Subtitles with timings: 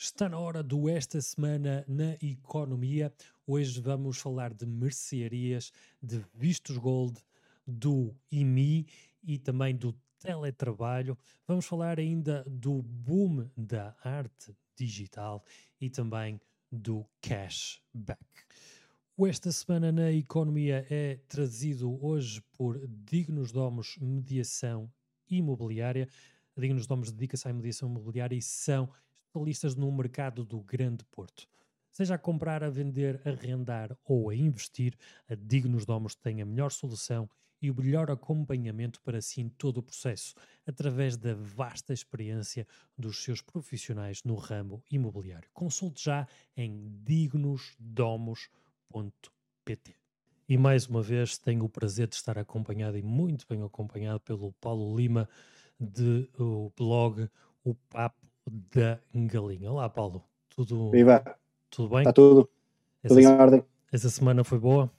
[0.00, 3.12] Está na hora do Esta Semana na Economia.
[3.44, 7.20] Hoje vamos falar de mercearias, de vistos gold,
[7.66, 8.86] do IMI
[9.24, 11.18] e também do teletrabalho.
[11.48, 15.44] Vamos falar ainda do boom da arte digital
[15.80, 16.40] e também
[16.70, 18.22] do cashback.
[19.16, 24.88] O Esta Semana na Economia é trazido hoje por Dignos Domos Mediação
[25.28, 26.08] Imobiliária.
[26.56, 28.88] Dignos Domos dedica-se à mediação imobiliária e são
[29.28, 31.46] especialistas no mercado do Grande Porto.
[31.90, 34.96] Seja a comprar, a vender, a arrendar ou a investir,
[35.28, 37.28] a Dignos Domos tem a melhor solução
[37.60, 40.32] e o melhor acompanhamento para si em todo o processo,
[40.64, 42.64] através da vasta experiência
[42.96, 45.50] dos seus profissionais no ramo imobiliário.
[45.52, 49.96] Consulte já em dignosdomos.pt.
[50.48, 54.52] E mais uma vez tenho o prazer de estar acompanhado e muito bem acompanhado pelo
[54.54, 55.28] Paulo Lima,
[55.80, 57.28] de o blog
[57.64, 59.70] O Papo da Galinha.
[59.70, 60.24] Olá, Paulo.
[60.48, 61.22] Tudo, Viva.
[61.70, 61.98] tudo bem?
[62.00, 62.48] Está tudo.
[63.02, 63.64] Essa, Tudo em ordem.
[63.92, 64.90] essa semana foi boa?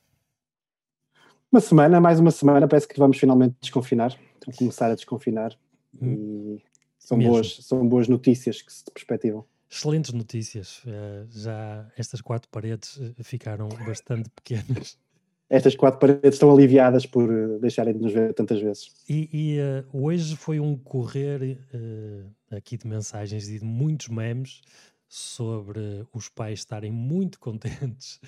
[1.52, 4.16] Uma semana, mais uma semana, parece que vamos finalmente desconfinar.
[4.45, 5.58] Vamos começar a desconfinar.
[6.02, 6.64] Hum, E
[6.97, 7.33] são mesmo.
[7.33, 9.44] boas, são boas notícias que se perspectivam.
[9.69, 10.81] Excelentes notícias.
[10.88, 14.97] Eh, já estas quatro paredes eh, ficaram bastante pequenas.
[15.52, 18.94] Estas quatro paredes estão aliviadas por eh, deixarem de nos ver tantas vezes.
[19.09, 24.61] E, e, eh, hoje foi um correr eh, aqui de mensagens e de muitos memes
[25.08, 28.19] sobre os pais estarem muito contentes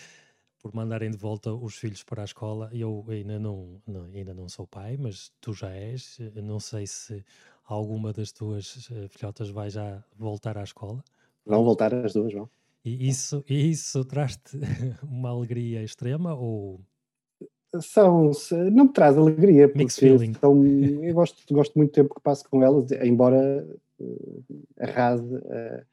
[0.60, 2.70] por mandarem de volta os filhos para a escola.
[2.72, 6.20] Eu ainda não, não- ainda não sou pai, mas tu já és.
[6.20, 7.24] Eu Não sei se
[7.66, 11.04] alguma das tuas eh, filhotas vai já voltar à escola.
[11.46, 12.50] Vão voltar as duas, vão.
[12.86, 14.58] E isso, isso traz-te
[15.04, 16.80] uma alegria extrema ou
[17.80, 18.32] São,
[18.72, 22.62] não me traz alegria, porque são, eu gosto, gosto muito do tempo que passo com
[22.62, 23.66] elas, embora
[24.80, 25.84] arrase eh,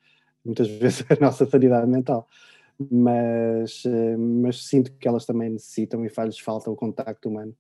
[0.45, 2.27] muitas vezes a nossa sanidade mental.
[2.91, 7.57] Mas, eh, mas sinto que elas também necessitam e faz-lhes falta o contacto humano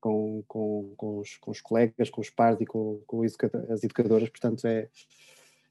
[0.00, 4.28] com, com, com, os, com os colegas, com os pares e com, com as educadoras,
[4.28, 4.88] portanto é,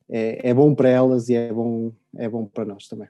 [0.09, 3.09] é, é bom para elas e é bom, é bom para nós também.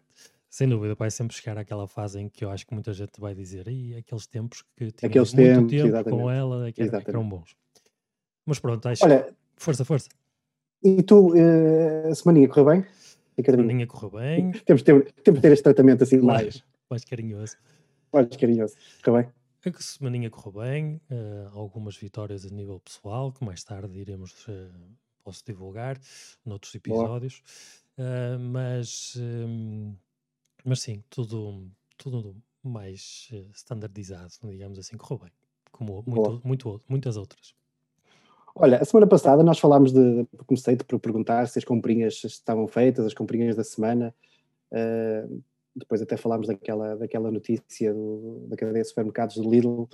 [0.50, 3.34] Sem dúvida, vai sempre chegar àquela fase em que eu acho que muita gente vai
[3.34, 7.28] dizer "Ih, aqueles tempos que Aqueles muito tempos, tempo com ela que, era- que eram
[7.30, 7.56] bons.
[8.46, 10.10] Mas pronto, acho Olha, força, força.
[10.84, 12.80] E tu, eh, a semaninha correu bem?
[12.82, 12.86] A
[13.38, 13.68] Ricardinho?
[13.68, 17.58] maninha correu bem, Temos de ter, temos de ter este tratamento assim mais, mais carinhoso.
[18.14, 18.76] mais carinhoso.
[19.04, 19.32] Correu bem?
[19.74, 24.70] A semaninha correu bem, eh, algumas vitórias a nível pessoal, que mais tarde iremos, eh,
[25.24, 26.00] posso divulgar
[26.46, 27.42] noutros episódios,
[27.98, 29.16] Eh, mas,
[30.66, 35.32] mas sim, tudo, tudo mais standardizado, digamos assim, correu bem,
[35.72, 37.54] como muito, muito, muitas outras.
[38.56, 40.26] Olha, a semana passada nós falámos de.
[40.46, 44.14] Comecei-te por perguntar se as comprinhas estavam feitas, as comprinhas da semana.
[44.74, 45.28] eh,
[45.76, 49.88] depois até falámos daquela, daquela notícia do- da cadeia de supermercados do Lidl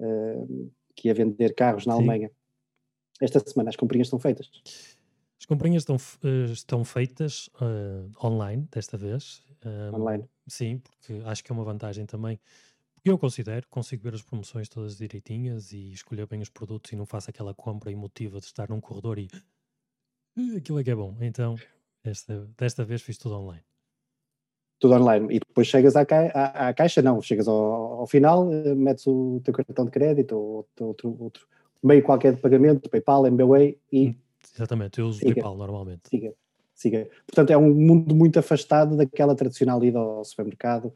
[0.00, 0.44] eh,
[0.96, 1.98] que ia vender carros na Sim.
[2.00, 2.30] Alemanha.
[3.20, 4.50] Esta semana as comprinhas estão feitas.
[5.38, 9.42] As comprinhas estão, eh, estão feitas eh, online, desta vez.
[9.64, 10.24] Um, Online.
[10.46, 12.38] Sim, porque acho que é uma vantagem também.
[13.04, 17.04] Eu considero, consigo ver as promoções todas direitinhas e escolher bem os produtos e não
[17.04, 19.28] faço aquela compra emotiva de estar num corredor e
[20.36, 21.16] "Eh, aquilo é que é bom.
[21.20, 21.56] Então,
[22.04, 23.64] esta, desta vez fiz tudo online.
[24.78, 25.26] Tudo online.
[25.36, 27.20] E depois chegas à, cai- à- à caixa, não.
[27.22, 27.56] Chegas ao,
[28.00, 31.46] ao final, eh, metes o teu cartão de crédito ou outro, outro
[31.82, 34.14] meio qualquer de pagamento, PayPal, MBWay e Hum.
[34.54, 35.34] Exatamente, eu uso o Siga.
[35.34, 36.02] PayPal normalmente.
[36.08, 36.34] siga,
[36.74, 37.08] siga.
[37.26, 40.92] Portanto, é um mundo muito afastado daquela tradicional ida ao supermercado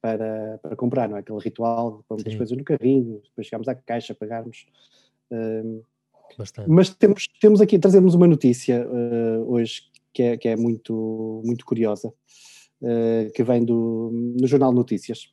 [0.00, 1.20] para, para comprar, não é?
[1.20, 2.38] Aquele ritual, pôr muitas Sim.
[2.38, 4.66] coisas no carrinho, depois chegamos à caixa, pagarmos.
[6.38, 6.68] Bastante.
[6.68, 11.64] mas temos, temos aqui, trazemos uma notícia eh, hoje que é, que é muito, muito
[11.64, 12.12] curiosa,
[12.82, 15.32] eh, que vem do, no Jornal Notícias,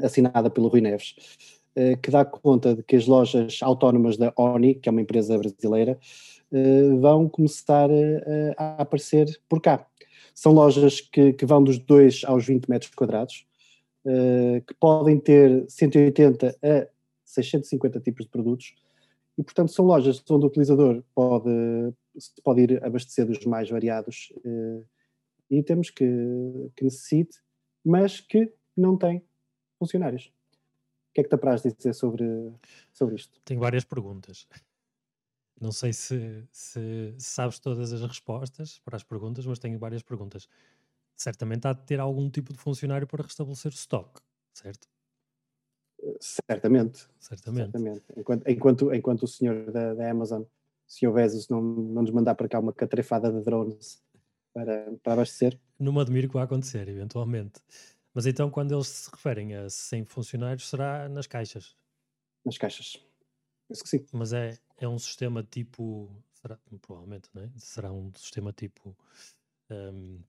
[0.00, 1.14] assinada pelo Rui Neves,
[1.74, 5.36] eh, que dá conta de que as lojas autónomas da ONI, que é uma empresa
[5.36, 5.98] brasileira,
[7.00, 9.86] vão começar eh, a aparecer por cá.
[10.34, 13.44] São lojas que, que vão dos 2 aos 20 metros quadrados,
[14.06, 16.88] eh, que podem ter 180 a
[17.24, 18.74] 650 tipos de produtos,
[19.36, 21.50] e portanto são lojas onde o utilizador pode,
[22.44, 24.82] pode ir abastecer dos mais variados eh,
[25.50, 26.06] itens que,
[26.76, 27.38] que necessite,
[27.84, 29.24] mas que não tem
[29.78, 30.32] funcionários.
[31.10, 32.24] O que é que te apraz dizer sobre,
[32.92, 33.40] sobre isto?
[33.44, 34.46] Tenho várias perguntas.
[35.60, 40.48] Não sei se, se sabes todas as respostas para as perguntas, mas tenho várias perguntas.
[41.16, 44.20] Certamente há de ter algum tipo de funcionário para restabelecer o stock,
[44.52, 44.86] certo?
[46.20, 47.72] Certamente, Certamente.
[47.72, 48.04] certamente.
[48.16, 50.48] Enquanto, enquanto, enquanto o senhor da, da Amazon, o
[50.86, 54.02] senhor Bezos, não, não nos mandar para cá uma catrefada de drones
[54.52, 55.58] para, para abastecer.
[55.78, 57.60] Não me admiro que vai acontecer, eventualmente.
[58.14, 61.76] Mas então, quando eles se referem a 100 funcionários, será nas caixas?
[62.44, 63.02] Nas caixas.
[63.68, 64.06] Isso que sim.
[64.12, 66.10] Mas é, é um sistema tipo.
[66.32, 67.50] Será, provavelmente, não é?
[67.56, 68.96] Será um sistema tipo.
[69.70, 70.20] Um,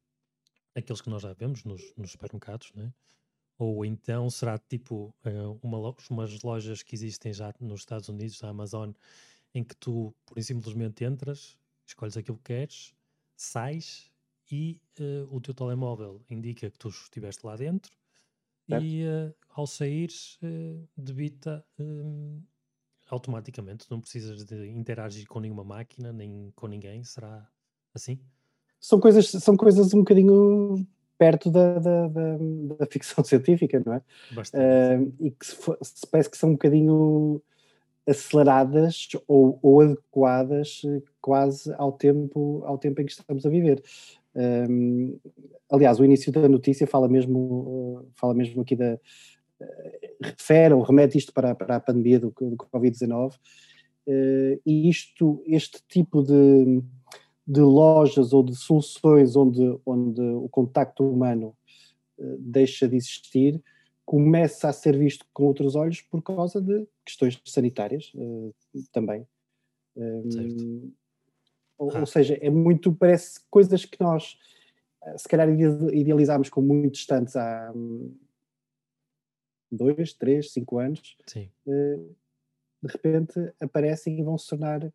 [0.77, 2.93] aqueles que nós já vemos nos, nos supermercados, não é?
[3.57, 8.49] Ou então será tipo uh, uma, umas lojas que existem já nos Estados Unidos, da
[8.49, 8.91] Amazon,
[9.53, 12.93] em que tu, por simplesmente entras, escolhes aquilo que queres,
[13.35, 14.11] sais
[14.51, 17.91] e uh, o teu telemóvel indica que tu estiveste lá dentro
[18.69, 18.83] certo.
[18.85, 22.43] e uh, ao saíres uh, debita um,
[23.09, 27.49] automaticamente, não precisas de interagir com nenhuma máquina nem com ninguém, será
[27.93, 28.19] assim?
[28.79, 30.85] São coisas, são coisas um bocadinho
[31.17, 32.37] perto da, da, da,
[32.79, 34.01] da ficção científica, não é?
[34.37, 37.41] Uh, e que se, se, parece que são um bocadinho
[38.07, 40.81] aceleradas ou, ou, adequadas
[41.19, 43.83] quase ao tempo, ao tempo em que estamos a viver.
[44.33, 45.19] Um,
[45.69, 48.97] aliás, o início da notícia fala mesmo, fala mesmo aqui da.
[50.21, 55.81] refere ou remete isto para, para a pandemia do, do Covid-19, uh, e isto, este
[55.89, 56.81] tipo de,
[57.47, 61.55] de lojas ou de soluções onde, onde o contacto humano
[62.17, 63.63] uh, deixa de existir,
[64.05, 68.53] começa a ser visto com outros olhos por causa de questões sanitárias uh,
[68.91, 69.25] também.
[69.95, 70.91] Um,
[71.77, 71.99] ou, ah.
[72.01, 74.37] ou, seja, é muito, parece coisas que nós
[75.03, 78.15] eh, se calhar idealizámos como muito distantes há hum,
[79.71, 81.49] dois, três, cinco anos, Sim.
[81.65, 84.93] De repente aparecem e vão se tornar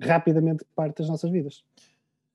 [0.00, 1.64] rapidamente parte das nossas vidas.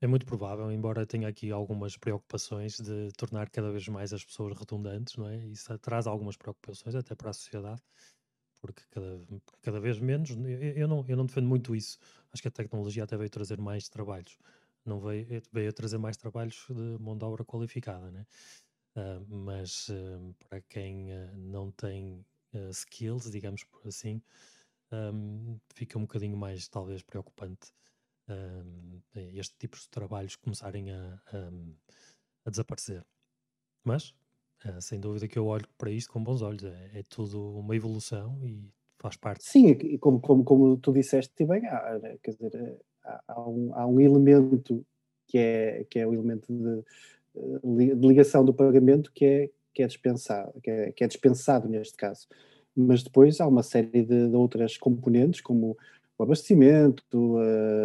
[0.01, 4.57] É muito provável, embora tenha aqui algumas preocupações de tornar cada vez mais as pessoas
[4.57, 5.37] redundantes, não é?
[5.47, 7.81] Isso traz algumas preocupações até para a sociedade,
[8.61, 9.19] porque cada,
[9.61, 10.31] cada vez menos,
[10.75, 11.97] eu, não, eu não defendo muito isso.
[12.31, 14.37] Acho que a tecnologia até veio trazer mais trabalhos,
[14.85, 18.25] não veio, veio trazer mais trabalhos de mão de obra qualificada, né?
[18.95, 22.23] Uh, mas uh, para quem uh, não tem
[22.71, 24.21] skills, digamos assim,
[24.91, 27.71] um, fica um bocadinho mais, talvez, preocupante
[29.13, 31.51] este tipo de trabalhos começarem a, a,
[32.45, 33.05] a desaparecer.
[33.83, 34.15] Mas
[34.63, 36.63] Uh, sem dúvida que eu olho para isto com bons olhos.
[36.63, 38.67] É, é tudo uma evolução e
[38.99, 39.43] faz parte.
[39.43, 43.99] Sim, e como, como, como tu disseste bem, há, quer dizer, há, um, há um
[43.99, 44.85] elemento
[45.27, 49.87] que é, que é o elemento de, de ligação do pagamento que é, que é
[49.87, 52.27] dispensado, que é, que é dispensado neste caso.
[52.75, 55.77] Mas depois há uma série de, de outras componentes, como
[56.17, 57.03] o abastecimento,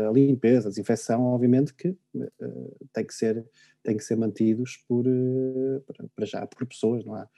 [0.09, 3.45] a limpeza, a desinfecção, obviamente que uh, tem que ser
[3.83, 5.83] tem que ser mantidos por uh,
[6.15, 7.29] para já por pessoas, não há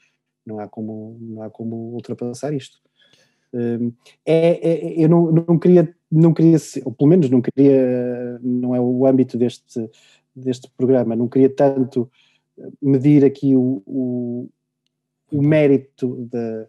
[0.45, 2.79] não há como não há como ultrapassar isto.
[3.55, 3.93] Uh,
[4.25, 8.81] é, é, eu não, não queria não queria ou pelo menos não queria não é
[8.81, 9.91] o âmbito deste
[10.35, 12.11] deste programa não queria tanto
[12.81, 14.49] medir aqui o, o,
[15.31, 16.67] o mérito de,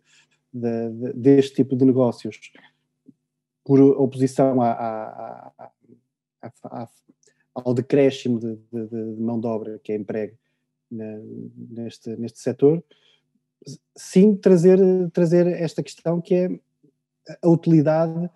[0.54, 2.52] de, de, deste tipo de negócios
[3.64, 5.72] por oposição à, à,
[6.66, 6.90] à,
[7.56, 10.36] ao decréscimo de, de, mão de obra que é emprego
[10.92, 11.20] na,
[11.70, 12.84] neste, neste setor,
[13.96, 14.80] sim trazer,
[15.12, 16.60] trazer esta questão que é
[17.42, 18.30] a utilidade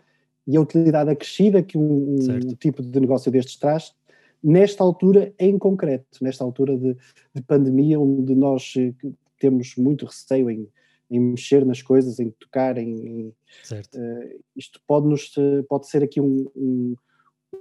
[0.48, 3.94] e a utilidade acrescida que um, um tipo de negócio destes traz
[4.42, 6.96] nesta altura em concreto, nesta altura de,
[7.34, 8.94] de pandemia onde nós eh,
[9.40, 10.70] temos muito receio em
[11.10, 15.34] em mexer nas coisas, em tocar, em, uh, isto pode, nos,
[15.68, 16.96] pode ser aqui um, um,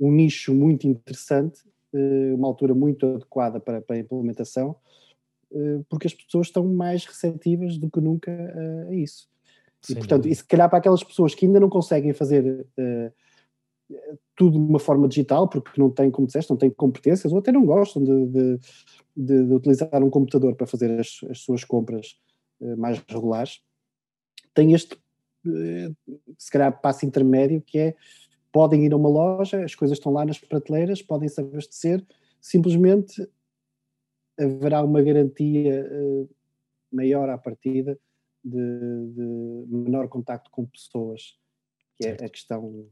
[0.01, 1.61] um nicho muito interessante,
[1.93, 4.77] uh, uma altura muito adequada para, para a implementação,
[5.53, 8.33] uh, porque as pessoas estão mais receptivas do que nunca
[8.89, 9.29] a isso.
[9.89, 12.67] E portanto, e se calhar para aquelas pessoas que ainda não conseguem fazer
[14.35, 17.53] tudo de uma forma digital, porque não têm, como disseste, não têm competências, ou até
[17.53, 18.59] não gostam de, de,
[19.17, 22.26] de, de utilizar um computador para fazer as, as suas compras eh,
[22.77, 23.61] mais regulares,
[24.55, 24.99] tem este,
[25.47, 25.91] eh,
[26.39, 27.97] se calhar, passo intermédio que é
[28.51, 32.03] podem ir a uma loja, as coisas estão lá nas prateleiras, podem se abastecer,
[32.41, 33.31] simplesmente
[34.39, 36.29] haverá uma garantia uh,
[36.91, 37.99] maior à partida
[38.43, 41.39] de, de, menor contacto com pessoas,
[41.97, 42.89] que é a questão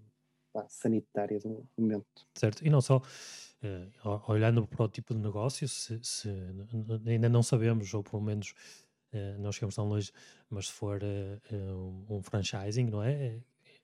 [0.53, 2.27] pá, sanitária do momento.
[2.35, 3.01] Certo, e não só.
[3.63, 6.29] Uh, olhando para o tipo de negócio, se, se,
[7.07, 8.55] ainda não sabemos, ou pelo menos
[9.15, 10.13] uh, não chegamos tão longe,
[10.51, 13.13] mas se for uh, um franchising, não é?
[13.13, 13.39] é?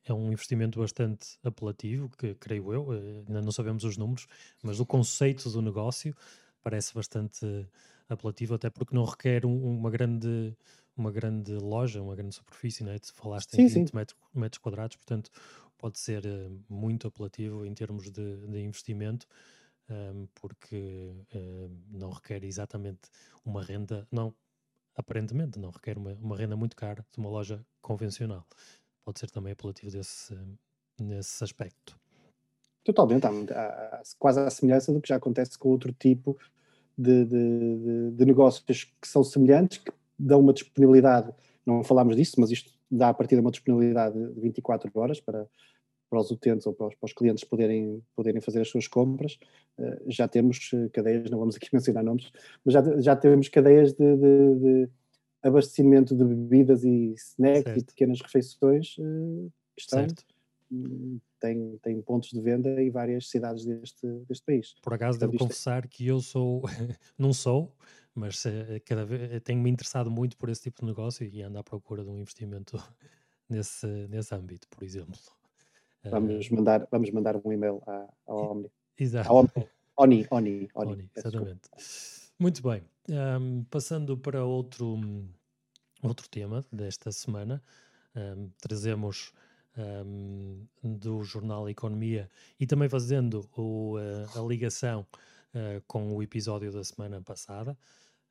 [0.06, 4.26] É um investimento bastante apelativo, que creio eu, ainda não sabemos os números,
[4.62, 6.16] mas o conceito do negócio
[6.62, 7.44] parece bastante
[8.08, 10.56] apelativo, até porque não requer um, uma grande
[10.96, 12.98] uma grande loja, uma grande superfície, não é?
[12.98, 15.30] Tu falaste sim, em 20 metros, metros, quadrados, portanto
[15.78, 16.22] pode ser
[16.68, 19.26] muito apelativo em termos de, de investimento
[19.90, 23.00] um, porque um, não requer exatamente
[23.44, 24.34] uma renda, não,
[24.94, 28.46] aparentemente não requer uma, uma, renda muito cara de uma loja convencional.
[29.04, 30.36] Pode ser também apelativo desse,
[31.00, 31.98] nesse aspecto.
[32.84, 33.30] Totalmente, há,
[33.60, 36.38] há, quase a semelhança do que já acontece com outro tipo
[36.96, 41.32] de, de, de, negócios que são semelhantes, que dão uma disponibilidade,
[41.64, 45.46] não falámos disso, mas isto dá a partir de uma disponibilidade de 24 horas para,
[46.10, 49.38] para os utentes ou para os, para os, clientes poderem, poderem fazer as suas compras.
[49.78, 52.30] Uh, já temos eh, cadeias, não vamos aqui mencionar nomes,
[52.64, 54.88] mas já, já temos cadeias de, de, de
[55.40, 57.78] abastecimento de bebidas e snacks certo.
[57.78, 60.06] e pequenas refeições uh, que estão,
[60.72, 64.74] um, têm, têm pontos de venda em várias cidades deste, deste país.
[64.82, 66.62] Por acaso devo é confessar que eu sou,
[67.16, 67.72] não sou,
[68.12, 68.42] mas
[68.84, 72.10] cada vez tenho-me interessado muito por esse tipo de negócio e ando à procura de
[72.10, 72.76] um investimento
[73.48, 75.39] nesse, nesse âmbito, por exemplo.
[76.04, 78.70] Vamos mandar, vamos mandar um e-mail à, ao Omni.
[78.98, 79.32] Exato.
[79.32, 80.92] Omni, Oni, Oni, Oni.
[80.92, 81.68] Oni exatamente.
[82.38, 82.82] Muito bem.
[83.10, 84.98] Um, passando para outro,
[86.02, 87.62] outro tema desta semana,
[88.16, 89.32] um, trazemos
[89.76, 95.06] um, do jornal Economia e também fazendo o, uh, a ligação
[95.54, 97.76] uh, com o episódio da semana passada.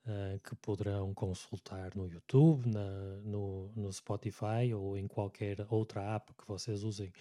[0.07, 6.33] Uh, que poderão consultar no YouTube, na, no, no Spotify ou em qualquer outra app
[6.33, 7.11] que vocês usem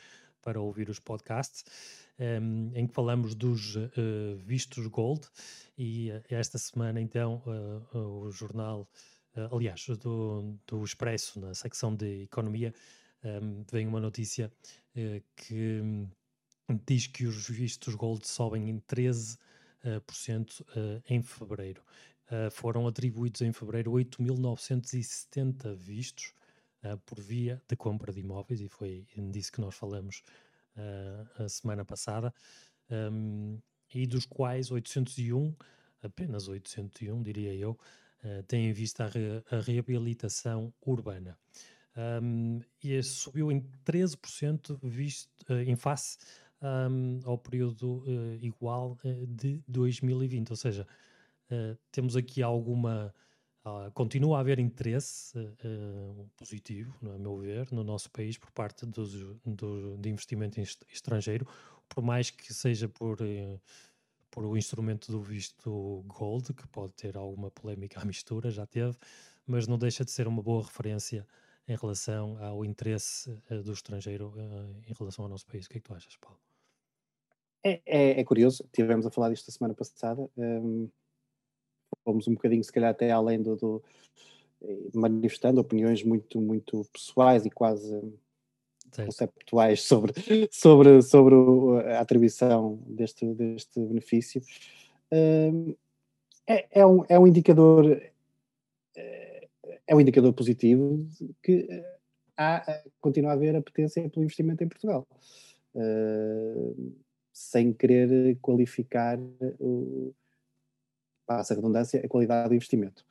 [0.49, 1.63] para ouvir os podcasts,
[2.19, 3.91] um, ehm, em que falamos dos uh,
[4.39, 5.29] vistos Gold.
[5.77, 7.43] E uh, esta semana, então,
[7.93, 8.89] uh, o jornal,
[9.53, 12.73] aliás, do, do Expresso, na secção de Economia,
[13.23, 14.51] um, ehm, vem uma notícia
[15.37, 16.09] que um,
[16.87, 19.39] diz que os vistos Gold sobem em 13%
[21.09, 21.83] em fevereiro.
[22.51, 26.33] foram atribuídos em fevereiro 8.970 vistos
[26.85, 30.23] uh, por via de compra de imóveis, e foi disso que nós falamos
[30.77, 32.33] uh, a semana passada,
[32.91, 33.59] um,
[33.93, 35.55] e dos quais 801,
[36.03, 37.79] apenas 801, diria eu,
[38.25, 41.39] uh, têm em vista a, re, a reabilitação urbana.
[42.23, 45.29] Um, e subiu em 13% visto,
[45.67, 46.17] em face
[46.63, 48.05] um, ao período
[48.41, 50.87] igual de 2020, ou seja,
[51.91, 53.13] temos aqui alguma
[53.69, 58.87] Uh, continua a haver interesse uh, positivo, no meu ver, no nosso país por parte
[58.87, 59.13] dos,
[59.45, 61.47] do, de investimento estrangeiro,
[61.89, 63.61] por mais que seja por, uh,
[64.31, 68.97] por o instrumento do visto Gold, que pode ter alguma polémica à mistura, já teve,
[69.47, 71.27] mas não deixa de ser uma boa referência
[71.67, 73.31] em relação ao interesse
[73.65, 74.33] do estrangeiro
[74.87, 75.67] em relação ao nosso país.
[75.67, 76.39] O que é que tu achas, Paulo?
[77.63, 80.31] É, é, é curioso, tivemos a falar disto a semana passada.
[80.35, 80.89] Um
[82.09, 83.83] fomos um bocadinho, se calhar, até além do, do
[84.63, 87.91] eh, manifestando opiniões muito, muito pessoais e quase
[88.91, 89.09] certo.
[89.09, 90.15] conceptuais sobre,
[90.51, 91.35] sobre, sobre
[91.93, 94.41] a atribuição deste, deste benefício.
[96.47, 98.01] É, é, um, é um indicador
[98.97, 99.49] eh,
[99.87, 101.07] é um indicador positivo
[101.43, 101.99] que eh,
[102.39, 105.07] há, continua a haver a potência pelo investimento em Portugal.
[107.33, 109.19] sem querer qualificar
[109.61, 110.13] o,
[111.29, 113.05] passa a redundância, a qualidade do investimento.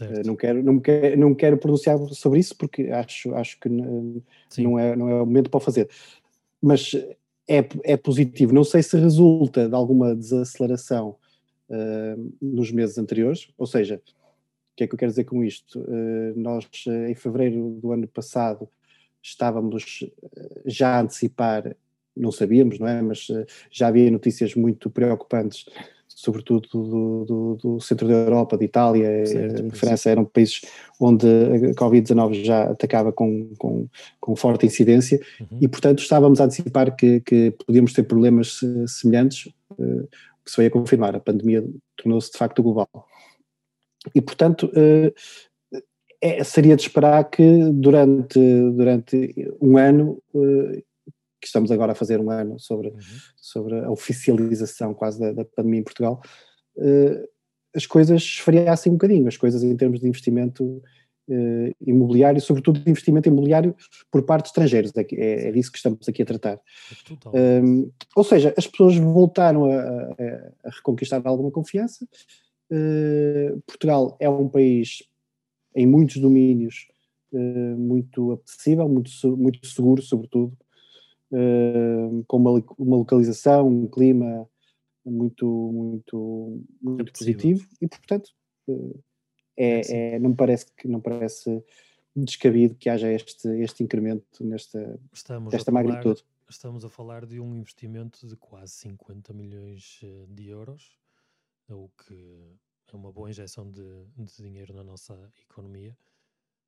[0.00, 4.78] Uh, não, quero, não, quero, não quero pronunciar sobre isso porque acho, acho que não
[4.78, 5.90] é, não é o momento para fazer.
[6.62, 6.94] Mas
[7.48, 8.54] é, é positivo.
[8.54, 11.16] Não sei se resulta de alguma desaceleração
[11.68, 15.80] uh, nos meses anteriores, ou seja, o que é que eu quero dizer com isto?
[15.80, 16.68] Uh, nós,
[17.08, 18.68] em fevereiro do ano passado,
[19.20, 20.08] estávamos
[20.64, 21.74] já a antecipar,
[22.16, 23.02] não sabíamos, não é?
[23.02, 23.26] Mas
[23.70, 25.66] já havia notícias muito preocupantes
[26.14, 30.60] sobretudo do, do, do, centro da Europa, de Itália, certo, França, eram países
[31.00, 33.88] onde a Covid-19 já atacava com, com,
[34.20, 35.58] com forte incidência uhum.
[35.60, 40.08] e, portanto, estávamos a antecipar que, que podíamos ter problemas eh, semelhantes, uh,
[40.44, 41.64] que se veio a confirmar, a pandemia
[41.96, 42.88] tornou-se de facto global.
[44.14, 45.12] E, portanto, uh,
[46.20, 50.82] é, seria de esperar que durante, durante um ano uh,
[51.44, 53.00] que estamos agora a fazer um ano sobre, uhum.
[53.36, 56.22] sobre a oficialização quase da, da pandemia em Portugal,
[56.78, 57.28] uh,
[57.76, 62.90] as coisas esfriassem um bocadinho, as coisas em termos de investimento uh, imobiliário, sobretudo de
[62.90, 63.76] investimento imobiliário
[64.10, 66.58] por parte de estrangeiros, é, é, é disso que estamos aqui a tratar.
[67.26, 72.06] Um, ehm, ou seja, as pessoas voltaram a, a, a reconquistar alguma confiança,
[72.72, 75.02] uh, Portugal é um país
[75.76, 76.86] em muitos domínios
[77.76, 80.56] muito apetecível, muito, muito seguro, sobretudo,
[82.26, 84.48] com uma, uma localização, um clima
[85.04, 87.66] muito, muito, muito é positivo.
[87.80, 88.30] E, portanto,
[88.68, 89.02] uh,
[89.56, 91.62] é, é, não me parece que não parece
[92.14, 96.24] descabido que haja este, este incremento nesta, estamos desta magnitude.
[96.48, 100.96] estamos a falar de um investimento de quase 50 milhões eh, de euros,
[101.68, 102.56] o que
[102.92, 105.96] é uma boa injeção de, de dinheiro na nossa economia.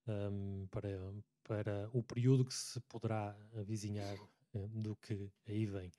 [0.09, 4.21] Um, para, para o período que se poderá avizinhar eh,
[4.73, 5.91] do que aí vem.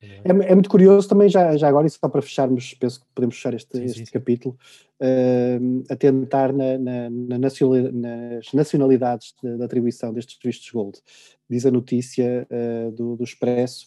[0.00, 0.50] É?
[0.50, 0.54] é?
[0.54, 3.76] muito curioso também, já, já agora, e só para fecharmos, penso que podemos fechar este,
[3.76, 4.56] sim, este sim, capítulo,
[5.00, 10.98] uh, atentar na, na, na nas nacionalidades de, de, atribuição destes vistos Gold.
[11.50, 13.86] Diz a notícia uh, do, do Expresso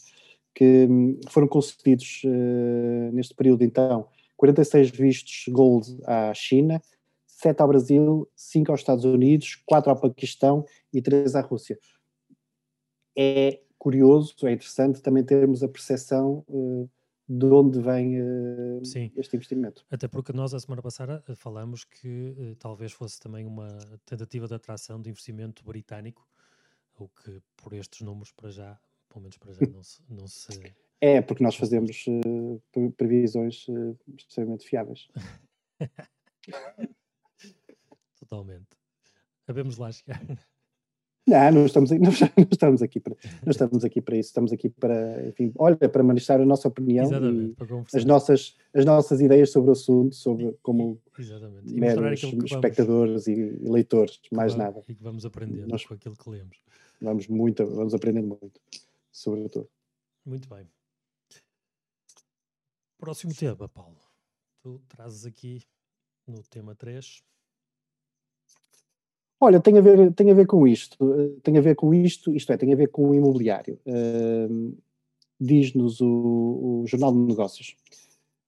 [0.53, 6.81] que um, foram concedidos uh, neste período, então, 46 vistos Gold à China,
[7.25, 11.79] 7 ao Brasil, 5 aos Estados Unidos, 4 ao Paquistão e 3 à Rússia.
[13.17, 16.87] É curioso, é interessante também termos a percepção uh,
[17.27, 18.79] de onde vem uh,
[19.15, 19.83] este investimento.
[19.89, 24.47] Até porque nós, a semana passada, eh, falamos que uh, talvez fosse também uma tentativa
[24.47, 26.29] de atração de investimento britânico,
[26.99, 30.03] o que por estes números, para já, pelo menos para já, não se.
[30.07, 30.49] Não se
[31.01, 32.05] é, porque nós fazemos
[32.95, 33.65] previsões
[34.15, 35.07] extremamente fiáveis.
[38.19, 38.77] Totalmente.
[39.47, 40.21] Sabemos lá chegar.
[41.27, 42.09] Não, não estamos, não,
[42.49, 46.41] estamos aqui para, não estamos aqui para isso, estamos aqui para, enfim, olha, para manifestar
[46.41, 47.55] a nossa opinião e
[47.95, 51.71] as nossas, as nossas ideias sobre o assunto, sobre como Exatamente.
[51.71, 54.83] E meros espectadores vamos, e leitores, mais vamos, nada.
[54.87, 56.57] E que vamos aprendendo Nós, com aquilo que lemos.
[56.99, 58.59] Vamos muito, vamos aprendendo muito,
[59.11, 59.69] sobretudo.
[60.25, 60.67] Muito bem.
[62.97, 63.97] Próximo tema, Paulo.
[64.61, 65.63] Tu trazes aqui
[66.27, 67.23] no tema 3
[69.43, 72.31] Olha, tem a ver, tem a ver com isto, eh, tem a ver com isto,
[72.31, 73.79] isto é, tem a ver com o imobiliário.
[73.87, 74.77] Uh,
[75.39, 77.75] Diz-nos o, o, Jornal de Negócios,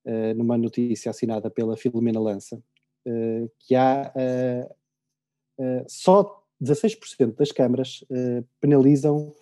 [0.05, 2.61] uh, numa notícia assinada pela Filomena Lança,
[3.07, 4.13] uh, que há
[5.87, 8.03] só 16% das câmaras
[8.59, 9.33] penalizam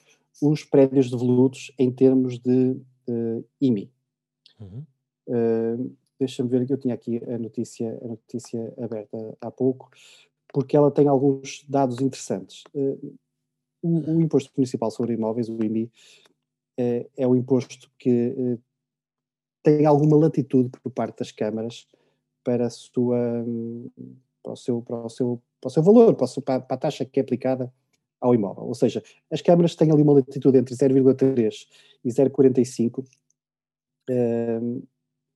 [0.41, 2.75] os prédios devolutos em termos de
[3.61, 3.89] IMI.
[4.59, 5.95] Uhum.
[6.19, 9.89] Deixa-me ver que eu tinha aqui a notícia, a notícia aberta há pouco
[10.53, 12.63] porque ela tem alguns dados interessantes.
[12.73, 12.97] Eh,
[13.81, 15.91] o, o Imposto Municipal sobre Imóveis, o IMI,
[16.77, 18.57] é, é o imposto que eh,
[19.63, 21.87] tem alguma latitude por parte das câmaras
[22.43, 23.45] para, sua,
[24.41, 26.77] para, o, seu, para, o, seu, para o seu valor, para a, sua, para a
[26.77, 27.71] taxa que é aplicada
[28.19, 28.63] ao imóvel.
[28.63, 31.67] Ou seja, as câmaras têm ali uma latitude entre 0,3
[32.03, 33.05] e 0,45.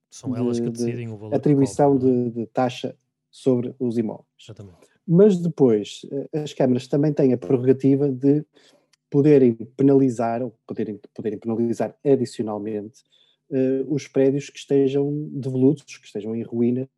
[0.10, 1.36] São elas que decidem o valor.
[1.36, 2.98] Atribuição de, de, taxa
[3.30, 4.28] sobre os imóveis.
[4.40, 4.95] Exatamente.
[5.08, 6.02] Mas depois,
[6.34, 8.44] eh, as câmaras também têm a prerrogativa de
[9.10, 13.04] poderem penalizar, ou poderem, poderem penalizar adicionalmente,
[13.50, 16.90] uh, os prédios que estejam devolutos, que estejam em ruínas,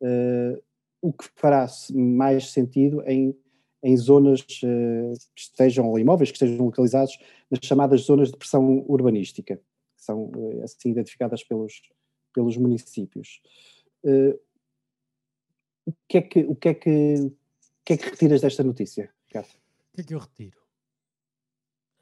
[0.00, 0.60] uh,
[1.00, 3.36] o que fará mais sentido em,
[3.82, 7.16] em zonas uh, que estejam, ou imóveis que estejam localizados
[7.50, 9.62] nas chamadas zonas de pressão urbanística, que
[10.04, 10.32] são
[10.64, 11.82] assim identificadas pelos,
[12.34, 13.40] pelos municípios
[15.86, 17.36] o que é que, o que, é que, o
[17.84, 19.48] que, é que retiras desta notícia, Ricardo?
[19.92, 20.60] O que é que eu retiro?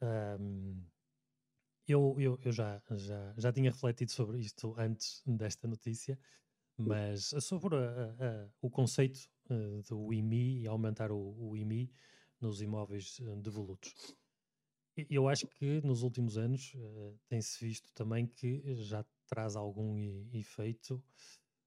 [0.02, 0.82] Um,
[1.86, 6.18] eu eu, eu já, já, já tinha refletido sobre isto antes desta notícia,
[6.76, 11.92] mas sobre a, a, o conceito uh, do IMI e aumentar o, o IMI
[12.40, 14.16] nos imóveis uh, devolutos.
[15.10, 19.98] Eu acho que nos últimos anos uh, tem-se visto também que já traz algum
[20.32, 21.02] efeito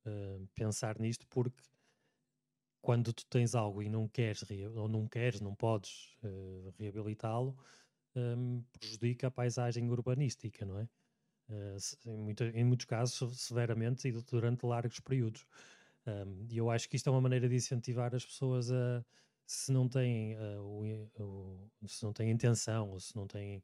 [0.06, 1.62] uh, pensar nisto, porque
[2.82, 4.44] quando tu tens algo e não queres,
[4.76, 7.58] ou não queres, não podes uh, reabilitá-lo,
[8.16, 10.90] um, prejudica a paisagem urbanística, não é?
[11.50, 15.46] Uh, em, muito, em, muitos casos, severamente e durante largos períodos.
[16.06, 19.04] Um, e eu acho que isto é uma maneira de incentivar as pessoas a,
[19.46, 21.12] se não têm, uh, o,
[21.82, 23.64] o, se não têm intenção ou se não têm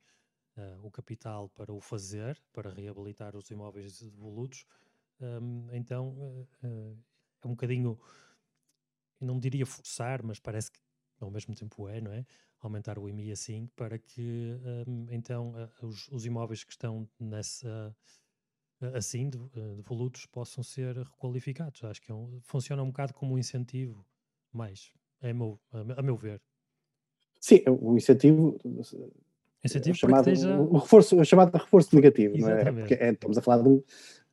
[0.84, 4.68] o capital para o fazer, para reabilitar os imóveis devolutos,
[5.20, 8.00] um, então é um bocadinho
[9.24, 10.80] não diria forçar, mas parece que
[11.20, 12.26] ao mesmo tempo é, não é?
[12.60, 14.58] Aumentar o IMI assim para que
[14.88, 17.96] um, então os, os, imóveis que estão nessa
[18.94, 21.84] assim de, de volutos possam ser requalificados.
[21.84, 24.06] Acho que é um, funciona um bocado como um incentivo
[24.52, 25.60] mais, é a meu,
[25.98, 26.42] a meu ver.
[27.40, 28.58] Sim, o incentivo
[29.64, 30.58] Incentivo o chamado, esteja...
[30.58, 32.72] o reforço, o chamado reforço negativo, não é?
[32.72, 33.82] Porque é, estamos a falar de um,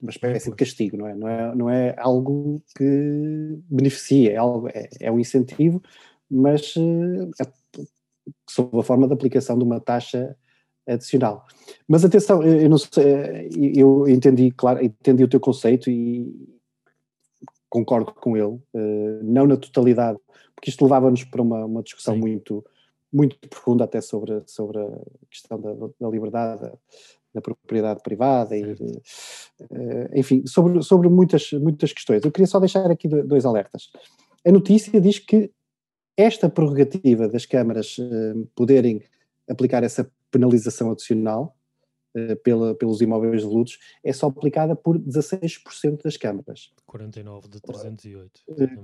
[0.03, 1.15] uma espécie de castigo, não é?
[1.15, 5.81] Não é, não é algo que beneficia, é, algo, é, é um incentivo,
[6.29, 7.47] mas é,
[8.49, 10.37] sob a forma de aplicação de uma taxa
[10.89, 11.47] adicional.
[11.87, 16.35] Mas atenção, eu não sei, eu entendi, claro, entendi o teu conceito e
[17.69, 18.59] concordo com ele,
[19.23, 20.19] não na totalidade,
[20.57, 22.21] porque isto levava-nos para uma, uma discussão Sim.
[22.21, 22.65] muito
[23.13, 24.89] muito profunda até sobre, sobre a
[25.29, 26.73] questão da, da liberdade, da,
[27.35, 28.77] da, propriedade privada, e, uh,
[30.15, 32.25] enfim, sobre, sobre muitas, muitas questões.
[32.25, 33.91] Eu queria só deixar aqui dois alertas.
[34.47, 35.51] A notícia diz que
[36.17, 39.03] esta prerrogativa das câmaras uh, poderem
[39.49, 41.57] aplicar essa penalização adicional
[42.17, 46.73] uh, pela, pelos imóveis devolutos é só aplicada por 16% das câmaras.
[46.87, 48.41] 49 de 308.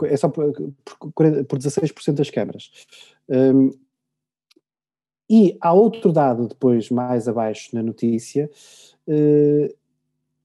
[0.07, 0.53] É só por,
[0.85, 2.71] por, por 16% das câmaras.
[3.29, 3.71] Um,
[5.29, 8.49] e há outro dado depois mais abaixo na notícia
[9.09, 9.77] uh,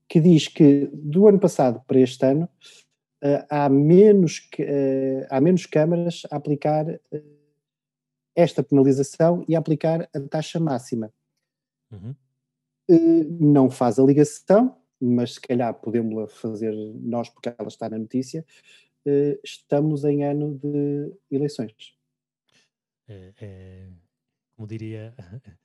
[0.07, 2.49] que diz que do ano passado para este ano
[3.23, 6.99] uh, há, menos, uh, há menos câmaras a aplicar
[8.35, 11.13] esta penalização e a aplicar a taxa máxima.
[11.91, 12.15] Uhum.
[13.41, 18.45] não faz a ligação, mas se calhar podemos fazer nós, porque ela está na notícia,
[19.43, 21.93] estamos em ano de eleições.
[23.09, 23.87] É, é
[24.61, 25.15] como diria,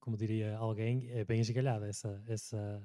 [0.00, 2.82] como diria alguém, é bem esgalhada essa, essa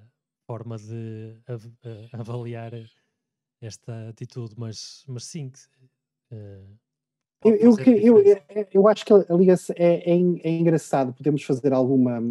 [0.47, 1.65] forma de av
[2.13, 2.71] avaliar
[3.61, 5.51] esta atitude, mas, mas sim.
[6.31, 6.79] Uh,
[7.43, 12.21] eu, eu, eu, eu, acho que a ligação é, é, é, engraçado, podemos fazer alguma,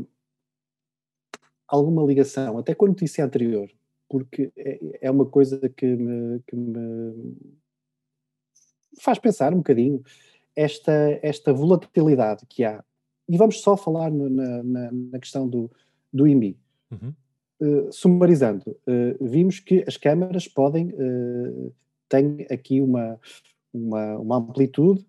[1.66, 3.70] alguma ligação, até com a notícia anterior,
[4.08, 7.36] porque é, é uma coisa que me, que me
[8.98, 10.02] faz pensar um bocadinho
[10.56, 12.82] esta, esta volatilidade que há
[13.28, 15.70] e vamos só falar no, na, na, na, questão do,
[16.12, 16.58] do IMI.
[16.90, 17.14] Uhum.
[17.60, 21.74] Uh, sumarizando, uh, vimos que as câmaras podem, uh,
[22.08, 23.20] têm aqui uma,
[23.72, 25.04] uma, uma, amplitude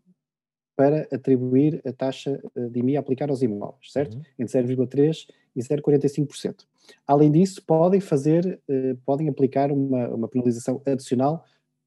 [0.75, 4.15] para atribuir a taxa de IMI a aplicar aos imóveis, certo?
[4.15, 4.23] Uhum.
[4.39, 6.65] Entre 0,3% e 0,45%.
[7.05, 8.60] Além disso, podem fazer,
[9.05, 11.43] podem aplicar uma, uma penalização adicional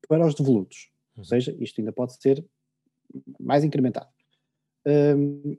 [0.06, 0.90] para os devolutos.
[1.16, 1.22] Uhum.
[1.22, 2.44] Ou seja, isto ainda pode ser
[3.40, 4.08] mais incrementado.
[4.86, 5.56] Um,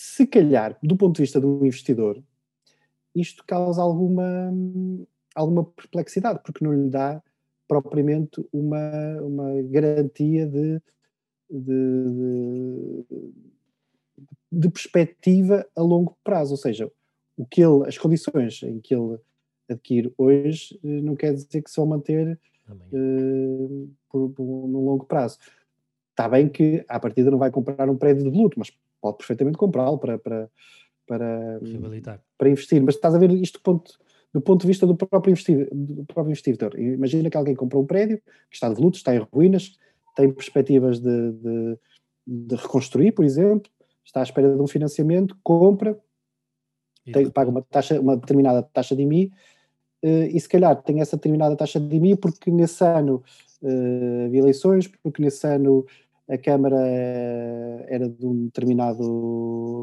[0.00, 2.22] se calhar, do ponto de vista do investidor,
[3.12, 4.52] isto causa alguma,
[5.34, 7.20] alguma perplexidade, porque não lhe dá
[7.66, 10.80] propriamente uma, uma garantia de,
[11.50, 13.32] de, de,
[14.52, 16.52] de perspectiva a longo prazo.
[16.52, 16.88] Ou seja,
[17.36, 19.18] o que ele, as condições em que ele
[19.68, 22.38] adquire hoje eh, não quer dizer que se vão manter
[22.70, 25.38] uh, por, por, no longo prazo.
[26.18, 29.56] Está bem que à partida não vai comprar um prédio de luto, mas pode perfeitamente
[29.56, 30.50] comprá-lo para, para,
[31.06, 31.60] para,
[32.36, 32.82] para investir.
[32.82, 33.92] Mas estás a ver isto do ponto,
[34.34, 36.76] do ponto de vista do próprio, investidor, do próprio investidor.
[36.76, 39.78] Imagina que alguém comprou um prédio que está de luto, está em ruínas,
[40.16, 41.78] tem perspectivas de, de,
[42.26, 43.70] de reconstruir, por exemplo,
[44.04, 45.96] está à espera de um financiamento, compra,
[47.12, 49.30] tem, paga uma, taxa, uma determinada taxa de IMI,
[50.04, 53.22] uh, e se calhar tem essa determinada taxa de IMI porque nesse ano
[53.62, 55.86] uh, havia eleições, porque nesse ano
[56.28, 56.76] a Câmara
[57.88, 59.02] era de um determinado,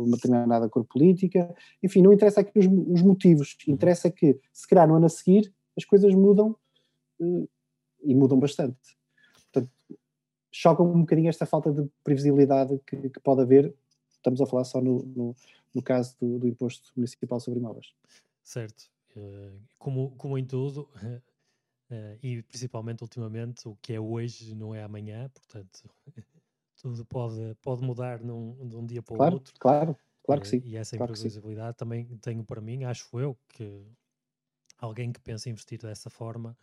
[0.05, 4.87] uma determinada cor política, enfim, não interessa aqui os, os motivos, interessa que, se calhar
[4.87, 6.55] no ano a seguir, as coisas mudam
[7.19, 7.47] eh,
[8.03, 8.77] e mudam bastante.
[9.51, 9.71] Portanto,
[10.51, 13.73] choca um bocadinho esta falta de previsibilidade que, que pode haver,
[14.11, 15.35] estamos a falar só no, no,
[15.73, 17.93] no caso do, do, Imposto Municipal sobre Imóveis.
[18.43, 18.91] Certo.
[19.15, 20.87] Uh, como, como em tudo,
[22.21, 25.89] e principalmente ultimamente o que é hoje não é amanhã, portanto
[26.81, 29.55] tudo pode, pode mudar num, de um dia para o claro, outro.
[29.59, 30.63] Claro, claro que uh, sim.
[30.63, 33.85] E essa claro imprevisibilidade também tenho para mim, acho eu, que
[34.77, 36.57] alguém que pensa investir dessa forma,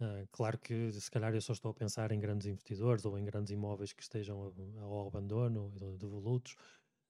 [0.00, 3.24] uh, claro que se calhar eu só estou a pensar em grandes investidores ou em
[3.24, 6.56] grandes imóveis que estejam ao abandono, devolutos,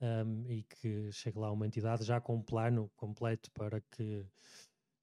[0.00, 4.26] um, ehm, e que chegue lá uma entidade já com um plano completo para que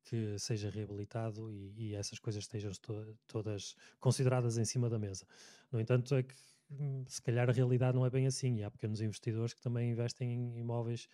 [0.03, 5.25] que seja reabilitado e, e essas coisas estejam to todas consideradas em cima da mesa.
[5.71, 6.35] No entanto, é que
[7.07, 8.57] se calhar a realidade não é bem assim.
[8.57, 11.07] E há pequenos investidores que também investem em imóveis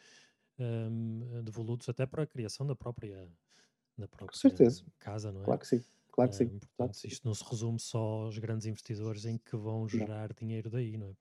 [0.59, 3.27] um, devolutos até para a criação da própria,
[3.97, 4.39] da própria
[4.99, 5.45] casa, não é?
[5.45, 5.83] Claro que sim.
[6.11, 6.43] Claro que sim.
[6.45, 7.07] Um, portanto, claro que sim.
[7.07, 10.35] isto não se resume só aos grandes investidores em que vão gerar não.
[10.37, 11.15] dinheiro daí, não é?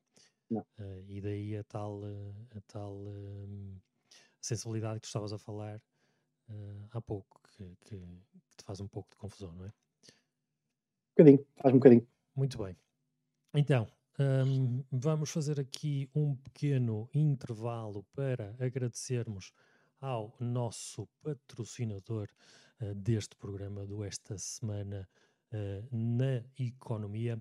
[0.50, 0.60] Não.
[0.78, 3.78] Uh, e daí a tal, a tal um,
[4.40, 5.80] sensibilidade que tu estavas a falar
[6.48, 7.96] uh, há pouco que, que,
[8.48, 9.68] que, te faz um pouco de confusão, não é?
[9.68, 12.08] Um bocadinho, faz um bocadinho.
[12.34, 12.76] Muito bem.
[13.54, 13.88] Então,
[14.20, 19.50] um, vamos fazer aqui um pequeno intervalo para agradecermos
[19.98, 22.28] ao nosso patrocinador
[22.82, 25.08] uh, deste programa do Esta Semana
[25.52, 27.40] uh, na Economia.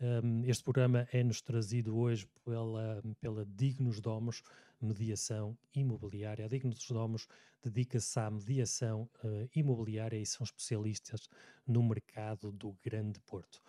[0.00, 4.42] Um, este programa é-nos trazido hoje pela, pela Dignos Domos,
[4.80, 6.44] mediação imobiliária.
[6.44, 7.28] A Dignos Domos
[7.62, 11.28] dedica-se à mediação uh, imobiliária e são especialistas
[11.64, 13.62] no mercado do Grande Porto.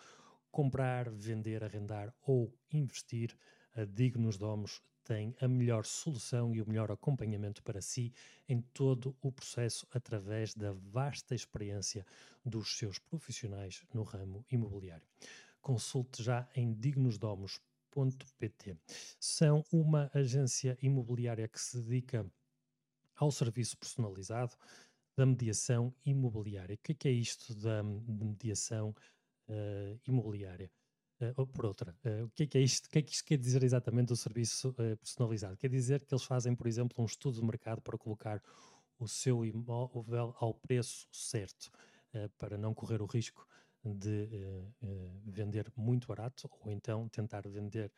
[0.58, 3.32] Comprar, vender, arrendar ou investir,
[3.76, 8.12] a Dignos Domos tem a melhor solução e o melhor acompanhamento para si
[8.48, 12.04] em todo o processo através da vasta experiência
[12.44, 15.06] dos seus profissionais no ramo imobiliário.
[15.62, 18.76] Consulte já em dignosdomos.pt.
[19.20, 22.26] São uma agência imobiliária que se dedica
[23.14, 24.56] ao serviço personalizado
[25.16, 26.74] da mediação imobiliária.
[26.74, 28.92] O que é, que é isto da mediação
[29.48, 30.70] uh, imobiliária?
[31.20, 32.86] Uh, ou por outra, uh, o que é, que é isto?
[32.86, 35.56] O que é que isto quer dizer exatamente o serviço personalizado?
[35.56, 38.42] Quer dizer que eles fazem, por exemplo, um estudo de mercado para colocar
[38.98, 41.70] o seu imóvel ao preço certo,
[42.36, 43.46] para não correr o risco
[43.84, 44.28] de
[45.24, 47.92] vender muito barato ou então tentar vender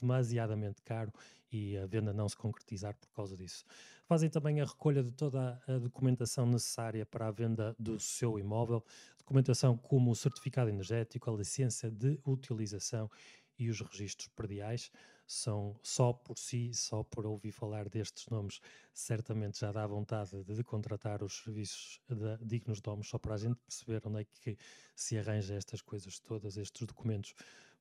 [0.00, 1.12] demasiadamente caro
[1.50, 3.64] e a venda não se concretizar por causa disso.
[4.06, 8.84] Fazem também a recolha de toda a documentação necessária para a venda do seu imóvel,
[9.18, 13.10] documentação como o certificado energético, a licença de utilização
[13.58, 14.90] e os registros perdiais
[15.26, 18.60] são só por si, só por ouvir falar destes nomes,
[18.94, 23.56] certamente já dá vontade de contratar os serviços de dignos domos, só para a gente
[23.56, 24.56] perceber onde é que
[24.94, 27.34] se arranja estas coisas todas, estes documentos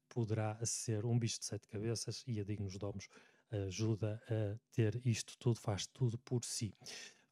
[0.10, 3.08] poderá ser um bicho de sete cabeças e a Dignos Domos
[3.52, 6.74] ajuda a ter isto tudo, faz tudo por si.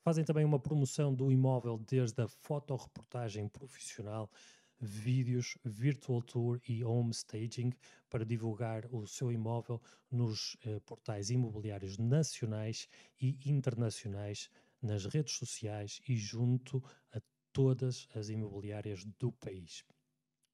[0.03, 4.29] Fazem também uma promoção do imóvel desde a fotoreportagem profissional,
[4.79, 7.71] vídeos, virtual tour e home staging
[8.09, 9.81] para divulgar o seu imóvel
[10.11, 14.49] nos eh, portais imobiliários nacionais e internacionais,
[14.81, 16.83] nas redes sociais e junto
[17.13, 17.21] a
[17.53, 19.85] todas as imobiliárias do país.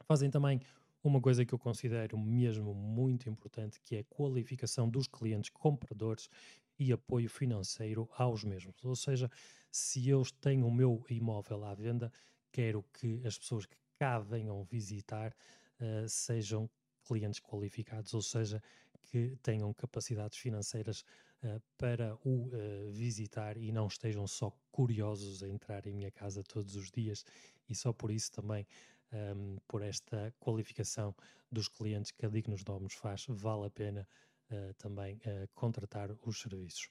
[0.05, 0.61] Fazem também
[1.03, 6.29] uma coisa que eu considero mesmo muito importante, que é a qualificação dos clientes compradores
[6.77, 8.75] e apoio financeiro aos mesmos.
[8.83, 9.29] Ou seja,
[9.71, 12.11] se eu tenho o meu imóvel à venda,
[12.51, 15.35] quero que as pessoas que cá venham visitar
[15.79, 16.69] uh, sejam
[17.05, 18.61] clientes qualificados, ou seja,
[19.03, 21.03] que tenham capacidades financeiras
[21.43, 26.43] uh, para o uh, visitar e não estejam só curiosos a entrar em minha casa
[26.43, 27.25] todos os dias
[27.67, 28.65] e só por isso também
[29.13, 31.15] um, por esta qualificação
[31.51, 34.07] dos clientes que a Dignos Domos faz, vale a pena
[34.51, 36.89] uh, também uh, contratar os serviços.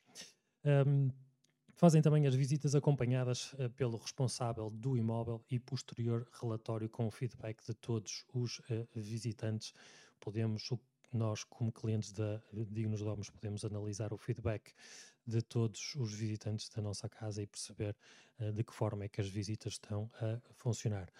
[0.64, 1.10] Um,
[1.74, 7.10] fazem também as visitas acompanhadas uh, pelo responsável do imóvel e posterior relatório com o
[7.10, 8.60] feedback de todos os
[8.94, 9.72] visitantes.
[10.18, 10.68] Podemos,
[11.12, 14.72] nós como clientes da Dignos Domos, podemos analisar o feedback
[15.24, 17.94] de todos os visitantes da nossa casa e perceber
[18.54, 21.12] de que forma é que as visitas estão a funcionar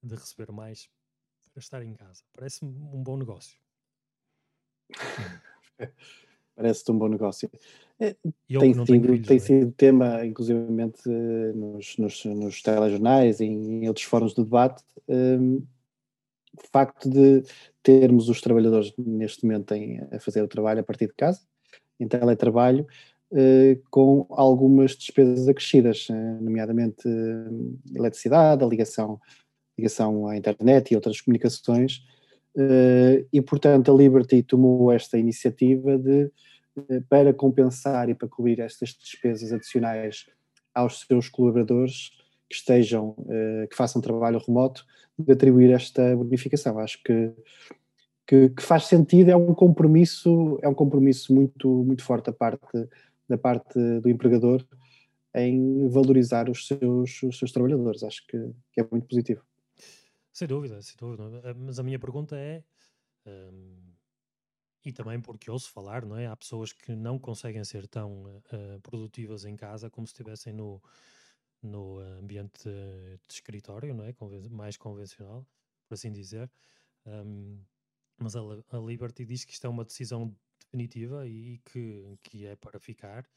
[0.01, 0.89] de receber mais
[1.51, 2.23] para estar em casa?
[2.31, 3.59] Parece-me um bom negócio.
[6.57, 7.47] Parece-te um bom negócio.
[7.99, 8.15] É,
[8.47, 9.39] tem, sido, filhos, tem é?
[9.39, 10.59] sido tema, inclusive
[11.53, 17.43] nos, nos, nos telejornais e em outros fóruns de debate, um, o facto de
[17.83, 21.41] termos os trabalhadores neste momento em, a fazer o trabalho a partir de casa,
[21.99, 22.87] em teletrabalho,
[23.31, 29.21] uh, com algumas despesas acrescidas, uh, nomeadamente uh, eletricidade, a ligação,
[29.77, 32.03] ligação à internet e outras comunicações,
[33.31, 36.31] e, portanto, a Liberty tomou esta iniciativa de,
[36.75, 40.25] uh, para compensar e para cobrir estas despesas adicionais
[40.73, 42.11] aos seus colaboradores
[42.49, 44.85] que estejam, uh, que façam trabalho remoto,
[45.17, 46.79] de atribuir esta bonificação.
[46.79, 47.31] Acho que,
[48.25, 52.89] que, que, faz sentido, é um compromisso, é um compromisso muito, muito forte da parte,
[53.29, 54.65] da parte do empregador
[55.35, 58.03] em valorizar os seus, os seus trabalhadores.
[58.03, 58.37] Acho que,
[58.73, 59.41] que é muito positivo.
[60.37, 61.41] Sem dúvida, sem dúvida.
[61.45, 62.63] Eh, mas a minha pergunta é,
[63.25, 63.75] um,
[64.85, 66.27] e também porque ouço falar, não é?
[66.27, 70.79] Há pessoas que não conseguem ser tão uh, produtivas em casa como se estivessem no,
[71.59, 74.13] no ambiente de escritório, não é?
[74.13, 75.43] Conven mais convencional,
[75.87, 76.51] por assim dizer.
[77.03, 77.59] Um,
[78.19, 82.55] mas a, a, Liberty diz que isto é uma decisão definitiva e que, que é
[82.55, 83.27] para ficar.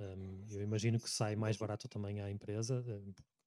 [0.00, 2.82] Um, eu imagino que sai mais barato também à empresa,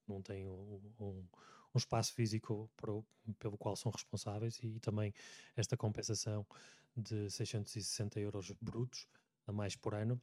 [0.08, 1.26] não tem um,
[1.74, 3.06] um espaço físico o,
[3.40, 5.14] pelo qual são responsáveis e, e, também
[5.56, 6.46] esta compensação
[6.96, 9.08] de 660 euros brutos
[9.48, 10.20] a mais por ano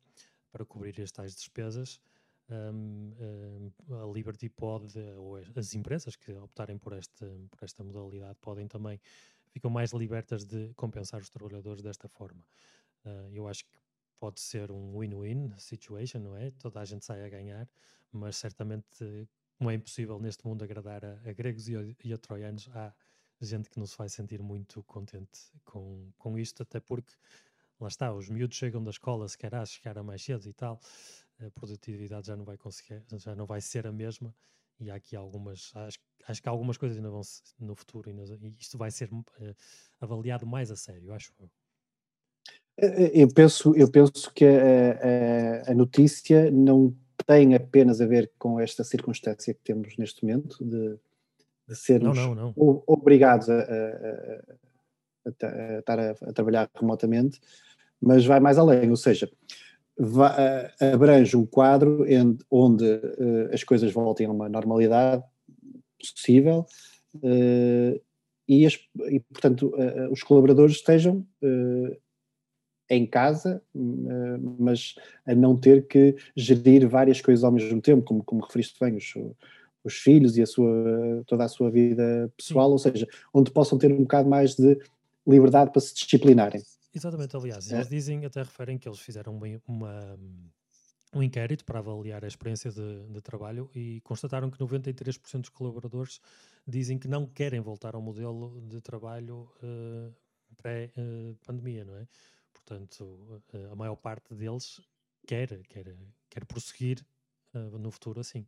[0.50, 2.00] para cobrir estas despesas.
[2.50, 3.12] Um,
[3.90, 8.66] um, a Liberty pode, ou as empresas que optarem por, este, por esta modalidade, podem
[8.66, 9.00] também,
[9.50, 12.42] ficam mais libertas de compensar os trabalhadores desta forma.
[13.04, 13.78] Uh, eu acho que
[14.18, 16.50] pode ser um win-win situation, não é?
[16.52, 17.68] Toda a gente sai a ganhar,
[18.10, 22.16] mas certamente como é impossível neste mundo agradar a, a gregos e a, e a,
[22.16, 22.94] troianos, há
[23.40, 27.12] gente que não se vai sentir muito contente com, com isto, até porque
[27.80, 30.80] lá está, os miúdos chegam da escola, se calhar chegar a mais cedo e tal,
[31.40, 34.34] a produtividade já não vai conseguir, já não vai ser a mesma.
[34.80, 37.22] E há aqui algumas, acho, acho que algumas coisas ainda vão
[37.58, 39.24] no futuro e, isto vai ser uh,
[40.00, 41.50] avaliado mais a sério, acho eu.
[43.12, 46.96] Eu penso, eu penso que a, a, a notícia não
[47.28, 50.96] tem apenas a ver com esta circunstância que temos neste momento, de,
[51.68, 52.82] de sermos não, não, não.
[52.86, 53.66] obrigados a, a,
[55.26, 57.38] a, a estar a, trabalhar remotamente,
[58.00, 59.30] mas vai mais além, ou seja,
[59.98, 65.22] vai, abrange um quadro em, onde uh, as coisas voltem a uma normalidade
[66.14, 66.64] possível
[67.16, 68.00] uh,
[68.48, 68.78] e, as,
[69.10, 71.26] e, portanto, uh, os colaboradores estejam
[72.90, 74.94] em casa, eh, mas
[75.26, 79.14] a não ter que gerir várias coisas ao mesmo tempo, como, como referiste bem, os,
[79.84, 83.92] os filhos e a sua, toda a sua vida pessoal, ou seja, onde possam ter
[83.92, 84.78] um bocado mais de
[85.26, 86.62] liberdade para se disciplinarem.
[86.94, 90.18] Exatamente, aliás, eles dizem, até referem que eles fizeram uma, uma,
[91.14, 96.20] um inquérito para avaliar a experiência de, de trabalho e constataram que 93% dos colaboradores
[96.66, 100.12] dizem que não querem voltar ao modelo de trabalho uh,
[100.56, 102.06] pré-pandemia, uh, não é?
[102.68, 103.40] Portanto,
[103.72, 104.78] a maior parte deles
[105.26, 105.86] quer, quer,
[106.28, 106.98] quer prosseguir
[107.54, 108.46] uh, no futuro assim.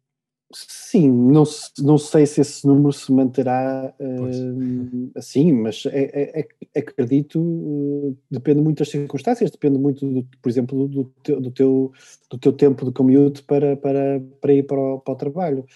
[0.53, 1.45] Sim, não,
[1.79, 8.19] não sei se esse número se manterá uh, assim, mas é, é, é, acredito, uh,
[8.31, 11.93] depende muito das circunstâncias, depende muito, do, por exemplo, do, teu, do, teu,
[12.29, 15.67] do teu tempo de commute para, para, para ir para o, para o trabalho.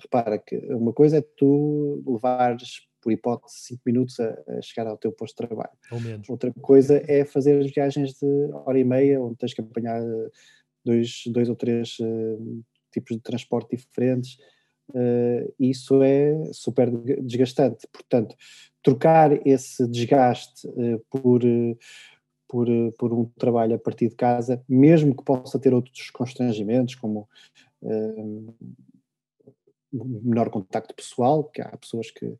[0.00, 4.96] Repara que uma coisa é tu levares por hipótese, 5 minutos a, a, chegar ao
[4.96, 5.76] teu posto de trabalho.
[5.90, 6.28] Ou menos.
[6.30, 10.30] Outra coisa é fazer as viagens de hora e meia, onde tens que apanhar eh,
[10.84, 14.38] dois, dois ou três uh, tipos de transporte diferentes.
[14.90, 16.90] Uh, isso é super
[17.22, 17.86] desgastante.
[17.92, 18.36] Portanto,
[18.82, 21.42] trocar esse desgaste uh, por,
[22.48, 27.28] por, por um trabalho a partir de casa, mesmo que possa ter outros constrangimentos, como
[29.92, 32.36] menor contacto pessoal, que há pessoas que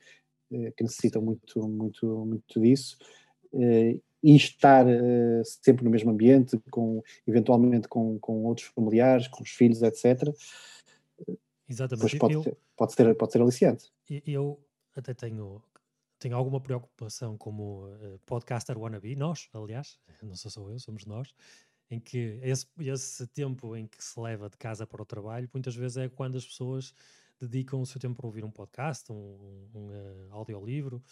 [0.77, 2.97] que necessitam muito, muito, muito disso,
[3.55, 9.43] eh, e estar eh, sempre no mesmo ambiente, com, eventualmente com, com outros familiares, com
[9.43, 10.33] os filhos, etc.
[11.69, 12.19] Exatamente.
[12.19, 13.93] Pode, eu, pode, ser, pode ser aliciante.
[14.27, 14.61] Eu
[14.95, 15.63] até tenho,
[16.19, 17.89] tenho alguma preocupação como
[18.27, 21.35] podcaster wannabe, nós, aliás, não sou só eu, somos nós,
[21.91, 25.75] em que esse, esse tempo em que se leva de casa para o trabalho, muitas
[25.75, 26.95] vezes é quando as pessoas
[27.47, 31.03] dedicam o seu tempo para ouvir um podcast, um, um, um uh, audiolivro,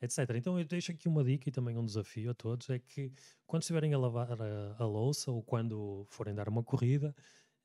[0.00, 0.18] etc.
[0.36, 3.12] Então eu deixo aqui uma dica e também um desafio a todos, é que
[3.46, 7.14] quando estiverem a lavar a, a louça ou quando forem dar uma corrida,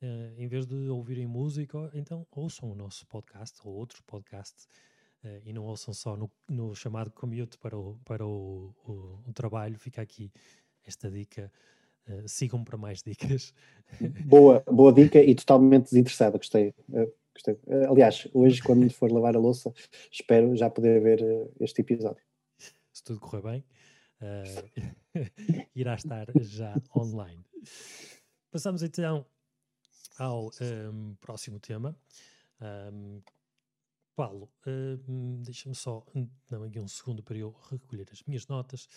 [0.01, 4.67] uh, em vez de ouvirem música, então ouçam o nosso podcast ou outros podcasts
[5.23, 9.33] uh, e não ouçam só no, no, chamado commute para o, para o, o, o
[9.33, 9.77] trabalho.
[9.77, 10.31] Fica aqui
[10.85, 11.51] esta dica.
[12.07, 13.53] Uh, sigam para mais dicas.
[14.25, 16.73] Boa, boa dica e totalmente desinteressada, gostei.
[16.89, 17.59] Uh, Gostei.
[17.67, 19.73] Eh, aliás, hoje, quando for lavar a louça,
[20.11, 22.23] espero já poder ver eh, este episódio.
[22.91, 23.65] Se tudo correr bem,
[24.21, 24.91] uh,
[25.75, 27.43] irá estar já online.
[28.51, 29.25] Passamos então
[30.19, 31.97] ao um, ehm, próximo tema.
[32.61, 33.21] Um, ehm,
[34.15, 36.05] Paulo, uh, deixa-me só,
[36.51, 38.87] não, aqui um segundo para eu recolher as minhas notas.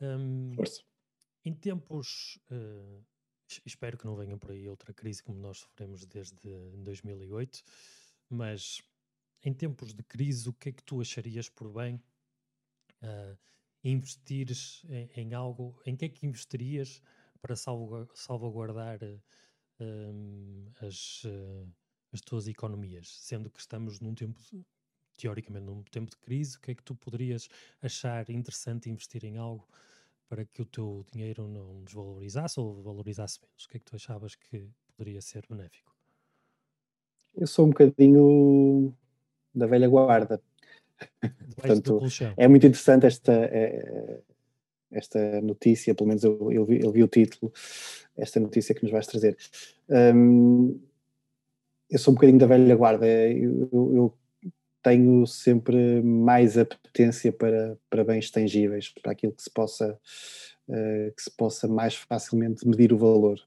[0.00, 0.82] Um, Força.
[1.44, 3.04] Em tempos, uh,
[3.64, 6.36] espero que não venha por aí outra crise como nós sofremos desde
[6.78, 7.62] 2008,
[8.28, 8.82] mas
[9.42, 12.02] em tempos de crise, o que é que tu acharias por bem
[13.02, 13.38] uh,
[13.82, 15.80] investires em, em, algo?
[15.84, 17.02] Em que é que investerias
[17.42, 21.68] para salvaguardar uh, as, uh,
[22.10, 23.08] as tuas economias?
[23.20, 24.40] Sendo que estamos num tempo,
[25.16, 27.48] teoricamente, num tempo de crise, o que é que tu poderias
[27.82, 29.68] achar interessante investir em algo?
[30.28, 33.64] Para que o teu dinheiro não desvalorizasse ou valorizasse menos?
[33.64, 35.94] O que é que tu achavas que poderia ser benéfico?
[37.36, 38.94] Eu sou um bocadinho
[39.54, 40.40] da velha guarda.
[41.56, 42.00] Portanto,
[42.36, 44.20] é muito interessante esta, é,
[44.90, 47.52] esta notícia, pelo menos eu, eu, vi, eu, vi, o título,
[48.16, 49.36] esta notícia que nos vais trazer.
[49.88, 50.80] Um,
[51.90, 53.06] eu sou um bocadinho da velha guarda.
[53.06, 54.14] Eu, eu,
[54.84, 59.98] tenho sempre mais apetência para, para bens tangíveis, para aquilo que se possa
[60.68, 63.40] uh, que se possa mais facilmente medir o valor.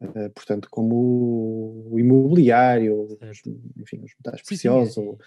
[0.00, 3.18] Uh, portanto, como o imobiliário,
[3.76, 5.08] enfim, os metais preciosos sim, sim.
[5.08, 5.18] Ou,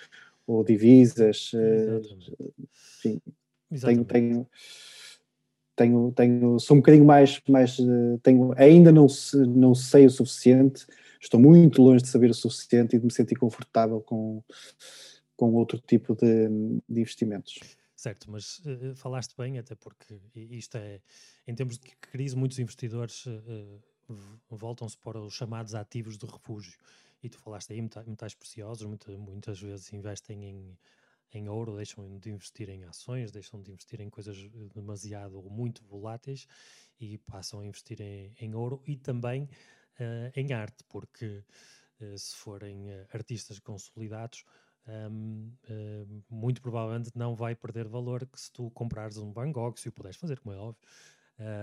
[0.47, 2.01] ou, divisas, uh,
[2.63, 3.21] enfim,
[3.81, 4.47] tenho, tenho,
[5.75, 7.75] tenho, tenho, sou um bocadinho mais, mais
[8.23, 9.07] tenho, ainda não,
[9.49, 10.87] não sei o suficiente,
[11.19, 14.41] estou muito longe de saber o suficiente e de me sentir confortável com
[15.41, 16.49] com outro tipo de,
[16.87, 17.59] de investimentos.
[17.95, 21.01] Certo, mas uh, falaste bem, até porque isto é,
[21.47, 23.81] em termos de crise, muitos investidores uh,
[24.47, 26.77] voltam-se para os chamados ativos de refúgio.
[27.23, 30.77] E tu falaste aí metais preciosos, muita, muitas vezes investem em,
[31.33, 34.37] em ouro, deixam de investir em ações, deixam de investir em coisas
[34.75, 36.47] demasiado ou muito voláteis
[36.99, 41.43] e passam a investir em, em ouro e também uh, em arte, porque
[42.17, 44.43] se forem artistas consolidados,
[44.87, 49.77] um, um, muito provavelmente não vai perder valor que se tu comprares um Van Gogh,
[49.77, 50.81] se o puderes fazer, como é óbvio,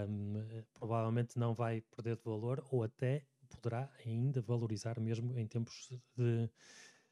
[0.08, 5.90] um, provavelmente não vai perder de valor ou até poderá ainda valorizar mesmo em tempos
[6.16, 6.50] de,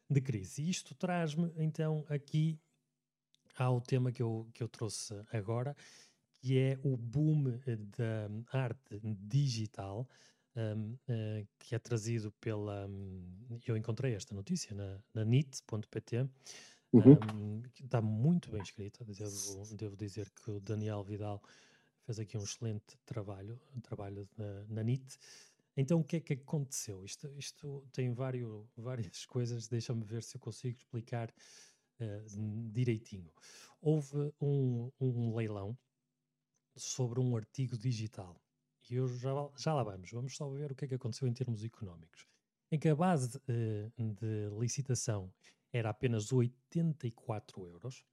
[0.09, 0.62] de crise.
[0.62, 2.59] E isto traz-me então aqui
[3.57, 5.74] ao tema que eu, que eu trouxe agora,
[6.40, 7.59] que é o boom
[7.96, 8.28] da
[8.59, 10.07] arte digital
[10.57, 12.86] um, uh, eh, que é trazido pela.
[12.86, 16.28] Um, eu encontrei esta notícia na, na nit.pt,
[16.92, 17.12] uhum.
[17.34, 19.04] um, que está muito bem escrita.
[19.04, 21.42] Devo, devo dizer que o Daniel Vidal
[22.04, 25.18] fez aqui um excelente trabalho, um trabalho na, na NIT.
[25.76, 27.04] Então, o que é que aconteceu?
[27.04, 31.30] Isto, isto tem vários, várias coisas, deixa-me ver se eu consigo explicar
[32.00, 33.30] uh, direitinho.
[33.80, 35.76] Houve um, um leilão
[36.74, 38.40] sobre um artigo digital
[38.91, 40.11] e eu já, já lá vamos.
[40.11, 42.26] Vamos só ver o que é que aconteceu em termos económicos.
[42.70, 45.32] Em que a base de, de licitação
[45.72, 48.05] era apenas 84 euros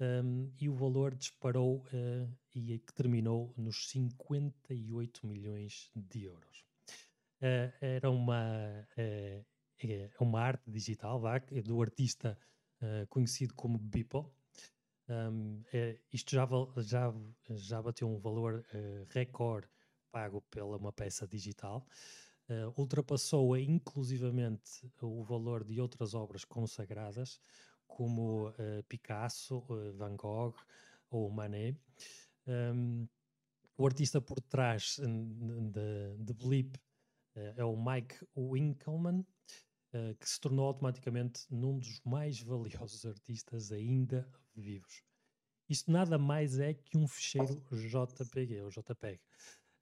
[0.00, 6.64] um, e o valor disparou uh, e que terminou nos 58 milhões de euros.
[7.40, 9.44] Uh, era uma, uh,
[10.20, 12.38] uma arte digital vá, do artista
[13.08, 14.24] conhecido como Beeple.
[15.08, 15.64] Um,
[16.12, 16.46] isto já,
[16.76, 17.12] já,
[17.50, 18.64] já bateu um valor
[19.08, 19.68] recorde
[20.10, 21.86] pago pela uma peça digital.
[22.48, 27.38] Uh, ultrapassou inclusivamente o valor de outras obras consagradas,
[27.86, 30.54] como uh, Picasso, uh, Van Gogh
[31.10, 31.78] ou Manet.
[32.46, 33.06] Um,
[33.76, 36.78] o artista por trás de, de Blip
[37.56, 39.24] é o Mike Winkelmann,
[40.18, 45.04] que se tornou automaticamente num dos mais valiosos artistas ainda vivos.
[45.68, 49.20] Isto nada mais é que um ficheiro JPG, ou JPEG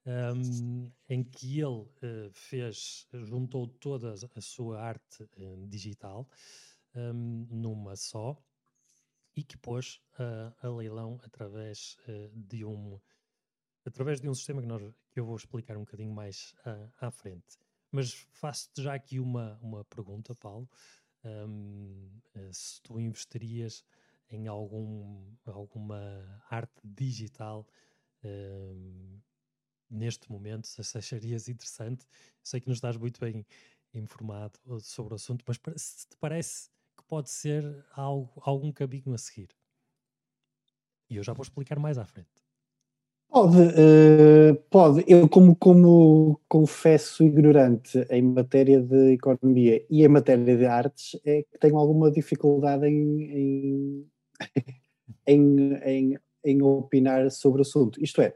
[0.06, 6.28] um, em que ele uh, fez, juntou toda a sua arte uh, digital
[6.94, 8.40] um, numa só
[9.34, 10.00] e que pôs
[10.62, 11.98] a leilão através
[12.32, 12.98] de um
[13.84, 14.80] através de um sistema que, nós,
[15.12, 16.54] que eu vou explicar um bocadinho mais
[16.98, 17.58] à frente.
[17.92, 20.66] Mas faço-te já aqui uma, uma pergunta, Paulo.
[21.22, 22.18] Um,
[22.50, 23.84] se tu investerias
[24.30, 27.66] em algum, alguma arte digital
[28.24, 29.20] um,
[29.90, 32.06] neste momento, se acharias interessante.
[32.42, 33.44] Sei que nos estás muito bem
[33.94, 39.18] informado sobre o assunto, mas se te parece que pode ser algo, algum caminho a
[39.18, 39.48] seguir.
[41.08, 42.46] E eu já vou explicar mais à frente.
[43.28, 45.04] Pode, uh, pode.
[45.06, 51.42] Eu, como, como confesso ignorante em matéria de economia e em matéria de artes, é
[51.42, 54.10] que tenho alguma dificuldade em, em,
[55.26, 58.02] em, em, em opinar sobre o assunto.
[58.02, 58.34] Isto é,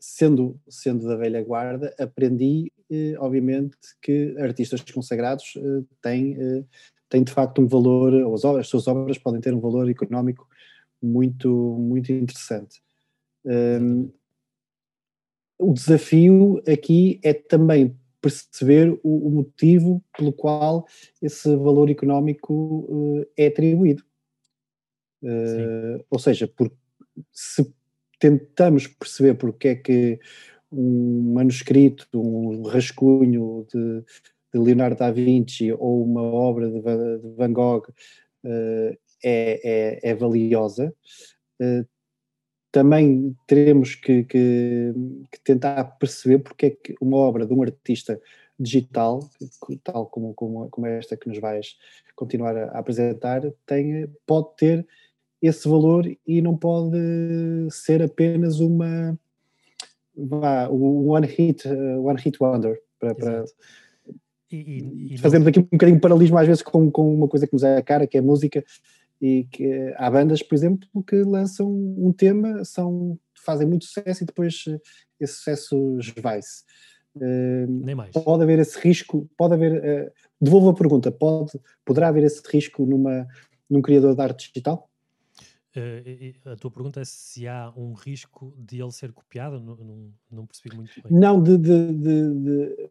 [0.00, 6.66] sendo, sendo da velha guarda, aprendi, eh, obviamente, que artistas consagrados eh, têm,
[7.08, 10.48] tem de facto um valor, as, as suas obras podem ter um valor económico
[11.00, 11.48] muito,
[11.78, 12.82] muito interessante.
[13.44, 14.10] Um,
[15.58, 20.86] o desafio aqui é também perceber o, o, motivo pelo qual
[21.20, 22.54] esse valor económico
[22.88, 24.04] uh, é atribuído.
[25.22, 26.70] Uh, ou seja, por,
[27.32, 27.62] se
[28.22, 30.20] tentamos perceber porque é que
[30.70, 34.04] um manuscrito, um rascunho de,
[34.54, 37.88] de Leonardo da Vinci ou uma obra de, de Van Gogh
[38.44, 40.94] uh, é, é, é, valiosa,
[41.60, 41.84] uh,
[42.70, 44.92] também teremos que, que,
[45.32, 48.20] que, tentar perceber porque é que uma obra de um artista
[48.56, 49.28] digital,
[49.82, 51.76] tal como, como, como esta que nos vais
[52.14, 54.86] continuar a apresentar, tem, pode ter
[55.42, 56.96] esse valor e não pode
[57.70, 59.18] ser apenas uma
[60.16, 63.44] vá, o one hit, uh, one hit wonder para, para
[64.50, 67.52] e, e, fazemos aqui um bocadinho de paralelismo às vezes com, com uma coisa que
[67.52, 68.62] nos é a cara, que é a música
[69.22, 74.26] e que há bandas, por exemplo, que lançam um tema, são, fazem muito sucesso e
[74.26, 74.80] depois eh,
[75.20, 76.64] esse sucesso esvai-se.
[77.14, 78.10] Uh, Nem mais.
[78.10, 81.52] Pode haver esse risco, pode haver, uh, devolvo a pergunta, pode,
[81.84, 83.28] poderá haver esse risco numa,
[83.70, 84.90] num criador de arte digital?
[85.74, 89.58] Uh, a tua pergunta é se há um risco de ele ser copiado?
[89.58, 91.18] Não, não, não percebi muito bem.
[91.18, 92.90] Não, de, de, de, de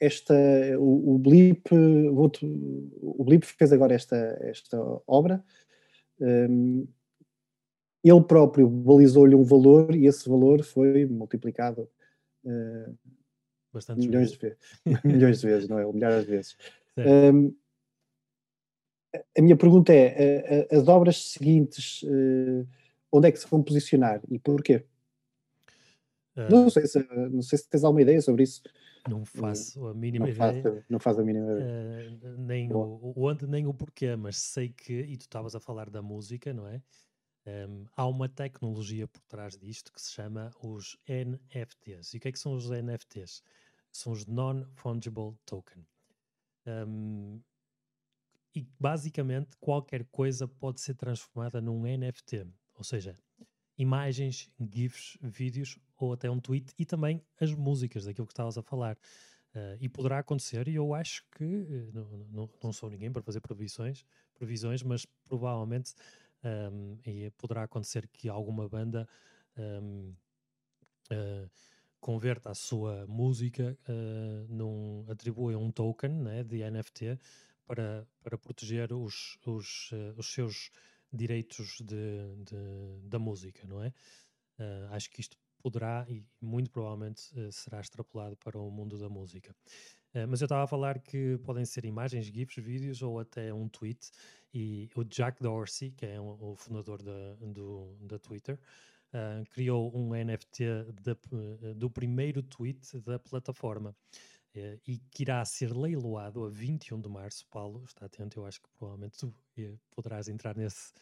[0.00, 0.34] esta,
[0.78, 5.44] o, o Blip, o Blip fez agora esta, esta obra,
[6.20, 6.88] um, ehm,
[8.04, 11.88] ele próprio balizou-lhe um valor e esse valor foi multiplicado
[12.44, 12.96] uh,
[13.96, 14.58] milhões, de vezes,
[15.04, 15.92] milhões de vezes, não é?
[15.92, 16.56] Milhares de vezes.
[16.98, 17.54] Um,
[19.36, 22.66] a minha pergunta é: as obras seguintes, eh,
[23.10, 24.84] onde é que se vão posicionar e porquê?
[26.36, 26.98] Uh, não, sei se,
[27.30, 28.62] não sei se tens alguma ideia sobre isso.
[29.08, 30.62] Não faço a mínima não ideia.
[30.62, 32.10] Faço, não faço a mínima ideia.
[32.22, 35.60] Uh, nem o, o, onde, nem o porquê, mas sei que, e tu estavas a
[35.60, 36.80] falar da música, não é?
[37.46, 42.12] Um, há uma tecnologia por trás disto que se chama os NFTs.
[42.12, 43.42] E o que é que são os NFTs?
[43.90, 45.84] São os Non-Fungible Token.
[46.66, 47.40] Um,
[48.54, 53.14] e basicamente qualquer coisa pode ser transformada num NFT, ou seja,
[53.76, 58.62] imagens, GIFs, vídeos ou até um tweet e também as músicas daquilo que estavas a
[58.62, 58.96] falar.
[59.54, 63.22] Uh, e poderá acontecer, e eu acho que uh, não, não, não, sou ninguém para
[63.22, 65.94] fazer previsões, previsões mas provavelmente
[66.44, 69.08] um, e poderá acontecer que alguma banda
[69.56, 70.14] um, uh,
[71.10, 71.48] eh,
[71.98, 73.76] converta a sua música,
[74.48, 77.18] num, atribui um token né, de NFT
[77.68, 80.70] para, para proteger os, os, uh, os seus
[81.12, 83.88] direitos de, de, da música, não é?
[84.58, 89.08] Uh, acho que isto poderá e muito provavelmente uh, será extrapolado para o mundo da
[89.08, 89.54] música.
[90.28, 94.10] mas eu estava a falar que podem ser imagens, GIFs, vídeos ou até um tweet.
[94.52, 98.58] E o Jack Dorsey, que é um, o fundador da, do, da Twitter,
[99.50, 100.64] criou um NFT
[101.02, 103.94] de, do primeiro tweet da plataforma.
[104.54, 107.46] Eh, e que irá ser leiloado a 21 de março.
[107.48, 110.92] Paulo, está atento, eu acho que provavelmente tu eh, poderás entrar nesse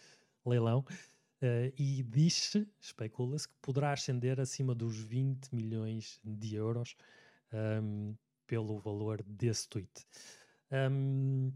[0.45, 0.85] leilão.
[1.43, 6.97] Uh, e diz-se, especula-se, que poderá ascender acima dos 20 milhões de euros
[7.83, 8.17] um,
[8.47, 10.07] pelo valor desse tweet.
[10.73, 11.53] Um,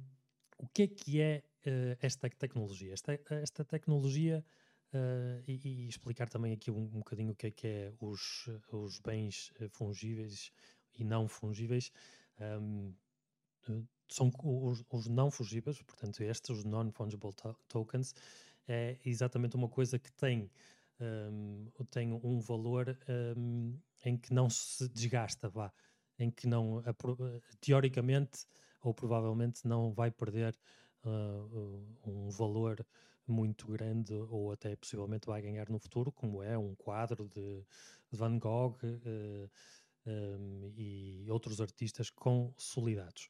[0.59, 2.93] o que é que é uh, esta tecnologia?
[2.93, 4.45] Esta, esta tecnologia,
[4.93, 8.51] uh, e, e, explicar também aqui um, um bocadinho o que é que é os,
[8.71, 10.53] os bens fungíveis
[11.01, 11.91] e não fungíveis
[12.41, 12.95] um,
[14.09, 18.15] são os, os, não fungíveis, portanto, estes, os non-fungible to tokens,
[18.67, 20.51] é exatamente uma coisa que tem,
[21.01, 22.99] um, tem um valor
[23.37, 25.73] um, em que não se desgasta, vá,
[26.19, 26.83] em que não,
[27.61, 28.47] teoricamente
[28.83, 30.59] ou provavelmente não vai perder
[31.05, 32.85] uh, um valor
[33.27, 37.65] muito grande ou até possivelmente vai ganhar no futuro, como é um quadro de
[38.11, 38.77] Van Gogh.
[38.83, 39.49] Uh,
[40.11, 43.29] um, e outros artistas consolidados.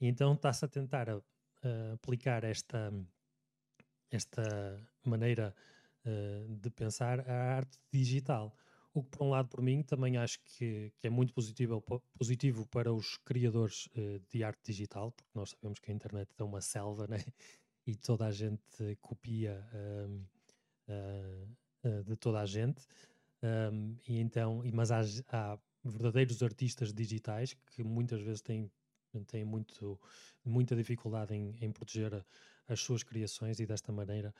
[0.00, 2.92] E então está-se a tentar a, a aplicar esta,
[4.10, 4.42] esta
[5.04, 5.54] maneira
[6.06, 8.54] uh, de pensar a arte digital.
[8.92, 11.82] O que, por um lado, por mim, também acho que, que é muito positivo,
[12.18, 16.42] positivo para os criadores uh, de arte digital, porque nós sabemos que a internet é
[16.42, 17.18] uma selva, né?
[17.86, 19.66] E toda a gente copia
[20.86, 22.86] uh, de toda a gente.
[23.42, 28.70] Um, e então, mas há, há verdadeiros artistas digitais que muitas vezes têm,
[29.26, 29.98] têm muito,
[30.44, 32.24] muita dificuldade em, em proteger
[32.68, 34.34] as suas criações e desta maneira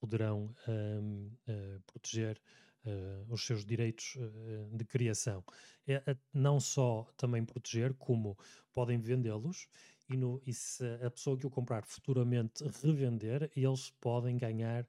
[0.00, 2.40] poderão um, uh, eh, proteger
[2.86, 5.44] uh, os seus direitos uh, de criação.
[5.86, 8.38] É, não só também proteger, como
[8.72, 9.68] podem vendê-los
[10.08, 14.86] e, no, e se a pessoa que o comprar futuramente revender, eles podem ganhar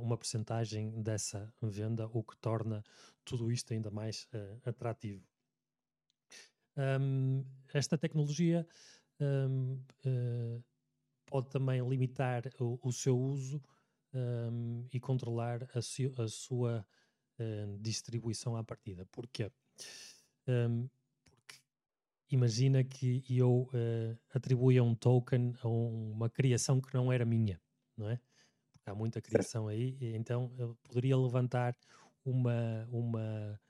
[0.00, 2.82] uma percentagem dessa venda, o que torna
[3.24, 5.24] tudo isto ainda mais uh, atrativo.
[6.76, 8.66] Um, esta tecnologia
[9.20, 10.64] um, uh,
[11.26, 13.62] pode também limitar o, o seu uso
[14.14, 16.86] um, e controlar a, su, a sua
[17.38, 19.06] uh, distribuição à partida.
[19.12, 19.50] Porquê?
[19.50, 19.62] Porque
[22.30, 27.60] imagina que eu uh, atribuía um token a uma criação que não era minha,
[27.96, 28.18] não é?
[28.84, 31.76] Há muita criação aí, então eu poderia levantar
[32.24, 33.60] uma, uma,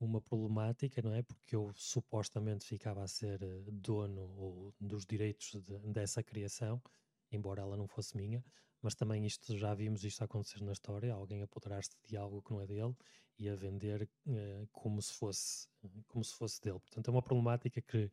[0.00, 1.22] uma problemática, não é?
[1.22, 6.82] Porque eu supostamente ficava a ser eh, dono dos direitos de, dessa criação,
[7.30, 8.44] embora ela não fosse minha,
[8.82, 12.60] mas também isto já vimos isto acontecer na história, alguém apoderar-se de algo que não
[12.60, 12.94] é dele
[13.38, 15.68] e a vender uh, como se fosse
[16.06, 16.78] como se fosse dele.
[16.78, 18.10] Portanto, é uma problemática que,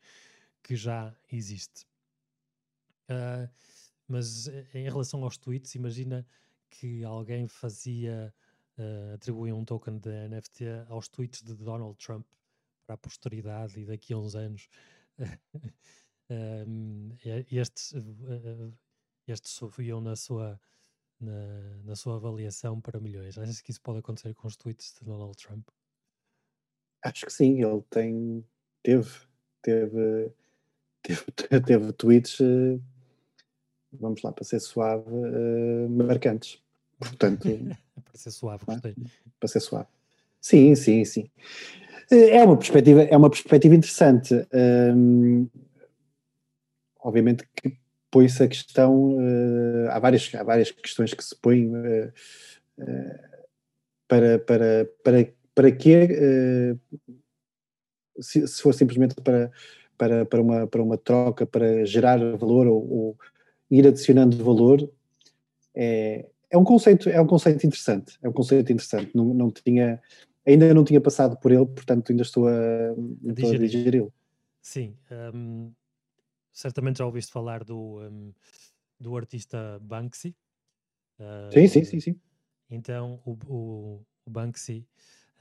[0.63, 1.85] que já existe.
[3.09, 3.49] Uh,
[4.11, 6.25] mas eh, em relação aos tweets, imagina
[6.69, 8.33] que alguém fazia
[8.77, 12.25] uh, atribuía um token de NFT aos tweets de Donald Trump
[12.85, 14.67] para a posteridade e daqui a uns anos
[16.29, 17.15] um,
[17.51, 18.73] estes uh,
[19.27, 20.59] estes subiam na sua,
[21.19, 23.37] na, na sua avaliação para milhões.
[23.37, 25.67] Achas que isso pode acontecer com os tweets de Donald Trump?
[27.03, 28.45] Acho que sim, ele tem,
[28.83, 29.09] teve,
[29.61, 30.31] teve,
[31.01, 32.39] teve, teve tweets,
[33.93, 36.59] vamos lá, para ser suave, uh, marcantes.
[36.99, 37.47] Portanto,
[38.03, 38.73] para ser suave, é?
[38.73, 38.95] gostei.
[39.39, 39.87] Para ser suave.
[40.39, 41.29] Sim, sim, sim.
[42.11, 44.35] Eh, é uma perspectiva, é uma perspectiva interessante.
[44.53, 45.47] Um,
[46.99, 47.77] obviamente que
[48.11, 52.11] põe-se a questão, uh, há, várias, há várias questões que se põem uh,
[52.79, 53.45] uh,
[54.07, 56.77] para, para, para, para que,
[58.19, 59.49] se, se, for simplesmente para,
[59.97, 63.17] para, para, uma, para uma troca, para gerar valor ou, ou
[63.71, 64.87] ir adicionando valor,
[65.73, 70.01] é, é um conceito, é um conceito interessante, é um conceito interessante, não, não tinha,
[70.45, 74.13] ainda não tinha passado por ele, portanto ainda estou a, a digeri-lo.
[74.61, 74.95] Sim,
[75.33, 75.71] um,
[76.51, 78.33] certamente já ouviste falar do, um,
[78.99, 80.35] do artista Banksy.
[81.17, 82.19] Uh, sim, sim, sim, sim.
[82.69, 84.85] Então, o, o, o Banksy,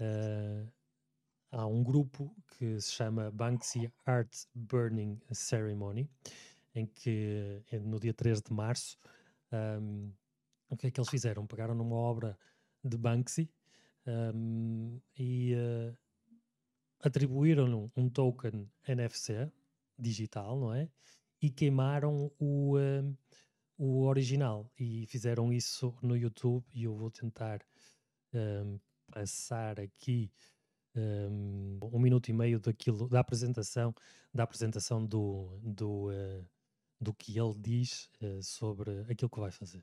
[0.00, 0.66] uh,
[1.50, 6.08] há um grupo que se chama Banksy Art Burning Ceremony,
[6.74, 8.96] em que no dia 3 de março,
[9.52, 10.12] um,
[10.68, 11.46] o que é que eles fizeram?
[11.46, 12.38] Pegaram numa obra
[12.82, 13.50] de Banksy
[14.06, 15.96] um, e uh,
[17.00, 19.50] atribuíram-lhe um token NFC
[19.98, 20.88] digital, não é?
[21.42, 23.18] E queimaram o, uh,
[23.76, 27.60] o original e fizeram isso no YouTube e eu vou tentar
[28.32, 28.78] um,
[29.10, 30.30] passar aqui
[30.94, 33.94] um, um, minuto e meio daquilo da apresentação
[34.34, 36.46] da apresentação do, do, uh,
[37.00, 39.82] do que ele diz uh, sobre aquilo que vai fazer.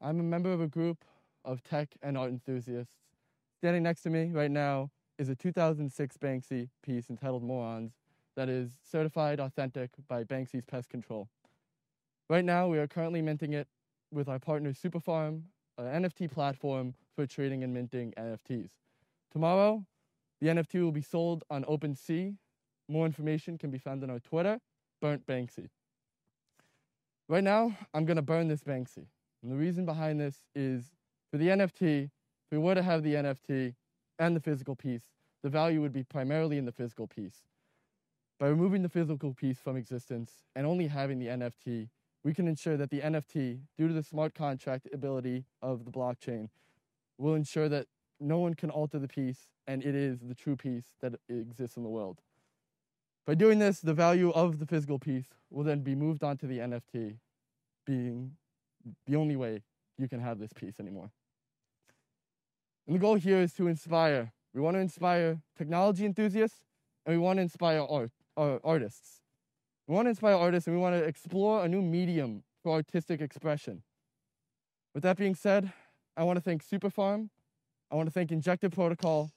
[0.00, 1.04] I'm a member of a group
[1.44, 2.94] of tech and art enthusiasts.
[3.58, 7.92] Standing next to me right now is a 2006 Banksy piece entitled Morons
[8.36, 11.28] that is certified authentic by Banksy's Pest Control.
[12.28, 13.68] Right now, we are currently minting it
[14.10, 15.42] with our partner Superfarm,
[15.78, 18.70] an NFT platform for trading and minting NFTs.
[19.30, 19.84] Tomorrow,
[20.40, 22.36] the NFT will be sold on OpenSea.
[22.88, 24.58] More information can be found on our Twitter,
[25.00, 25.68] Burnt Banksy.
[27.26, 29.06] Right now, I'm gonna burn this Banksy.
[29.42, 30.92] And the reason behind this is
[31.30, 32.10] for the NFT, if
[32.52, 33.74] we were to have the NFT
[34.18, 35.04] and the physical piece,
[35.42, 37.46] the value would be primarily in the physical piece.
[38.38, 41.88] By removing the physical piece from existence and only having the NFT,
[42.24, 46.48] we can ensure that the NFT, due to the smart contract ability of the blockchain,
[47.16, 47.86] will ensure that
[48.20, 51.84] no one can alter the piece and it is the true piece that exists in
[51.84, 52.20] the world.
[53.26, 56.58] By doing this, the value of the physical piece will then be moved onto the
[56.58, 57.16] NFT,
[57.86, 58.32] being
[59.06, 59.62] the only way
[59.96, 61.10] you can have this piece anymore.
[62.86, 64.32] And the goal here is to inspire.
[64.52, 66.60] We want to inspire technology enthusiasts
[67.06, 69.22] and we want to inspire art uh, artists.
[69.86, 73.20] We want to inspire artists and we want to explore a new medium for artistic
[73.20, 73.82] expression.
[74.94, 75.72] With that being said,
[76.16, 77.28] I want to thank Superfarm,
[77.90, 79.30] I want to thank Injective Protocol.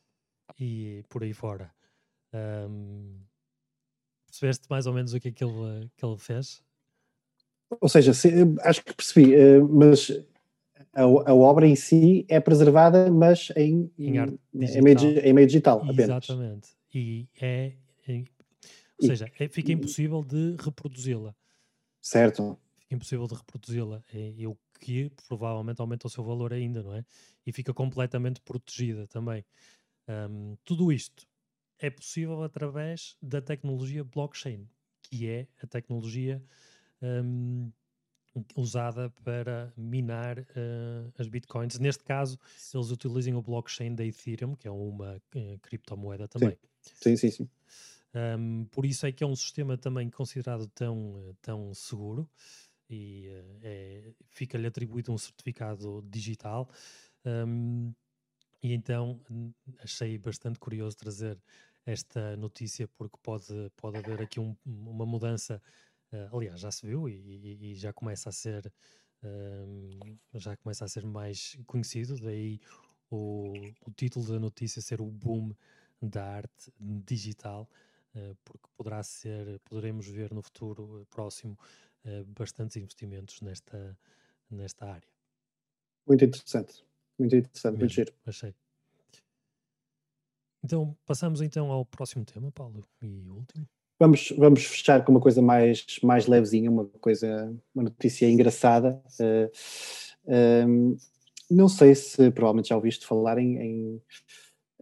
[0.60, 1.72] E por aí fora.
[2.34, 3.27] Um,
[4.28, 6.62] percebeste mais ou menos o que é que ele, que ele fez?
[7.82, 8.30] Ou seja, se,
[8.62, 10.12] acho que percebi, eh, mas
[10.94, 15.80] a, a, obra em si é preservada, mas em, em, em, meio, em meio digital
[15.80, 16.30] apenas.
[16.30, 16.70] Exatamente.
[16.94, 17.74] E é
[19.00, 21.36] ou e, seja, é, fica impossível de reproduzi-la.
[22.02, 22.58] Certo.
[22.80, 24.04] Fica impossível de reproduzi-la.
[24.12, 27.06] É, é, o que provavelmente aumenta o seu valor ainda, não é?
[27.46, 29.46] E fica completamente protegida também.
[30.08, 31.28] Um, tudo isto
[31.80, 34.68] é possível através da tecnologia blockchain,
[35.04, 36.44] que é a tecnologia
[37.02, 37.72] um,
[38.56, 41.80] usada para minar uh, as bitcoins.
[41.80, 42.40] Neste caso,
[42.74, 46.58] eles utilizam o blockchain da Ethereum, que é uma uh, criptomoeda também.
[46.82, 47.32] Sim, sim, sim.
[47.32, 47.50] sim.
[48.14, 52.28] Um, por isso é que é um sistema também considerado tão, tão seguro
[52.90, 56.70] e uh, é, fica-lhe atribuído um certificado digital.
[57.26, 57.94] Um,
[58.62, 59.22] e então
[59.80, 61.42] achei bastante curioso trazer
[61.86, 65.62] esta notícia porque pode, pode haver aqui um, uma mudança.
[66.12, 68.72] Uh, aliás, já se viu e, e, já começa a ser
[70.36, 72.60] já começa a ser mais conhecido, daí
[73.10, 73.54] o,
[73.86, 75.54] o título da notícia ser o boom
[76.02, 77.70] da arte digital,
[78.16, 81.58] uh, porque poderá ser, poderemos ver no futuro próximo
[82.06, 83.98] uh, bastantes investimentos nesta,
[84.50, 85.10] nesta área.
[86.06, 86.86] Muito interessante.
[87.18, 88.14] Muito interessante, muito giro.
[88.26, 88.54] Achei.
[90.64, 93.68] Então, passamos então ao próximo tema, Paulo, e último.
[94.00, 99.02] Vamos, vamos fechar com uma coisa mais, mais levezinha, uma coisa, uma notícia engraçada.
[99.20, 100.98] Uh, um,
[101.50, 104.02] não sei se provavelmente já ouviste falar em, em,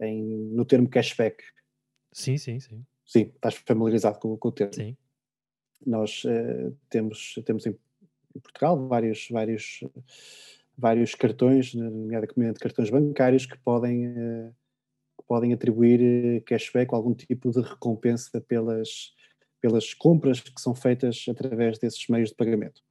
[0.00, 0.22] em,
[0.52, 1.42] no termo cashback.
[2.12, 2.84] Sim, sim, sim.
[3.06, 4.74] Sim, estás familiarizado com, com o termo.
[4.74, 4.96] Sim.
[5.86, 7.78] Nós uh, temos, temos em,
[8.34, 9.80] em Portugal vários, vários
[10.76, 14.54] vários cartões, nomeadamente cartões bancários, que podem, uh,
[15.26, 19.12] podem atribuir eh, cashback algum tipo de recompensa pelas,
[19.60, 22.82] pelas compras que são feitas através desses meios de pagamento.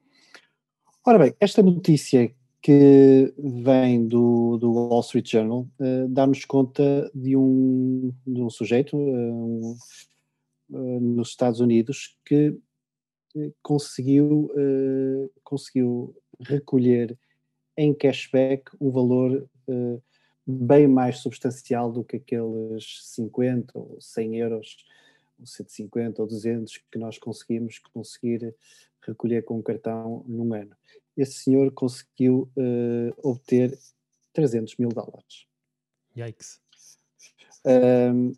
[1.06, 7.38] Ora bem, esta notícia que vem do, do Wall Street Journal uh, dá-nos conta de
[7.38, 9.78] um, de um sujeito uh,
[10.70, 12.58] nos Estados Unidos que
[13.62, 14.50] conseguiu,
[15.44, 17.18] conseguiu recolher
[17.78, 20.02] em cashback um valor uh,
[20.46, 24.86] bem mais substancial do que aqueles 50 ou 100 euros,
[25.40, 28.56] ou 150 ou 200 que nós conseguimos conseguir
[29.02, 30.76] recolher com o cartão num ano.
[31.18, 33.78] Esse senhor conseguiu uh, obter
[34.34, 35.46] 300 mil dólares.
[36.18, 36.60] Yikes.
[37.66, 38.34] Um,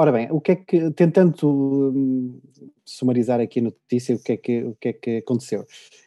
[0.00, 2.40] ora bem, o que é que, tentando um,
[2.86, 5.66] sumarizar aqui a notícia, o que é que, o que, é que aconteceu?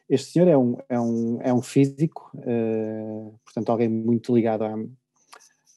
[0.09, 4.75] Este senhor é um, é um, é um físico, uh, portanto, alguém muito ligado à,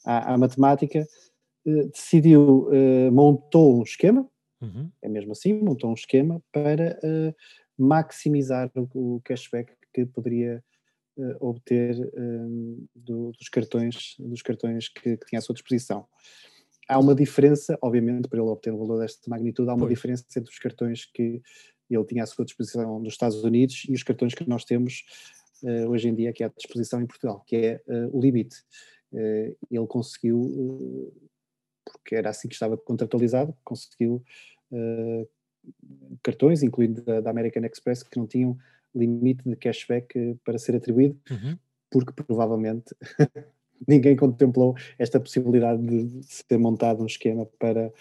[0.06, 1.06] à, à matemática,
[1.66, 4.26] uh, decidiu, uh, montou um esquema,
[4.62, 4.90] uhum.
[5.02, 6.98] é mesmo assim, montou um esquema para
[7.78, 10.64] maximizar o, o, cashback que poderia
[11.40, 11.94] obter
[12.94, 16.06] do, dos cartões, dos cartões que, que tinha à sua disposição
[16.89, 19.95] há uma diferença, obviamente, para ele obter um valor desta magnitude, há uma pois.
[19.95, 21.43] diferença entre os cartões que
[21.91, 25.05] ele tinha à sua disposição nos Estados Unidos e os cartões que nós temos
[25.62, 28.57] uh, hoje em dia aqui à disposição em Portugal, que é uh, o limite.
[29.12, 31.12] Uh, ele conseguiu,
[31.84, 34.22] porque era assim que estava contratualizado, conseguiu
[36.22, 38.57] cartões, incluindo da, da, American Express, que não tinham
[38.95, 41.57] limite de cashback para ser atribuído, uhum.
[41.91, 42.95] porque provavelmente
[43.86, 47.92] ninguém contemplou esta possibilidade de ser montado um esquema para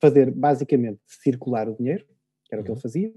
[0.00, 2.06] fazer basicamente circular o dinheiro
[2.52, 2.82] que era o que ele uhum.
[2.82, 3.14] fazia.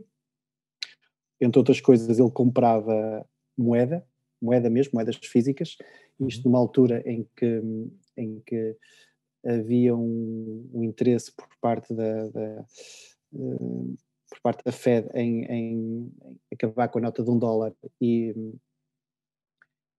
[1.42, 3.28] Entre outras coisas, ele comprava
[3.58, 4.08] moeda,
[4.42, 5.78] moeda mesmo, moedas físicas,
[6.22, 6.52] isto uhum.
[6.52, 7.62] numa altura em que,
[8.16, 8.78] em que
[9.46, 12.66] havia um, um interesse por parte da, da
[13.34, 13.96] uh,
[14.30, 16.12] por parte da Fed em, em,
[16.52, 18.34] acabar com a nota de um dólar e,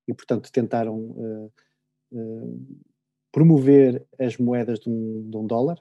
[0.06, 1.52] e portanto tentaram uh,
[2.12, 2.66] uh,
[3.32, 5.78] promover as moedas de um, de um dólar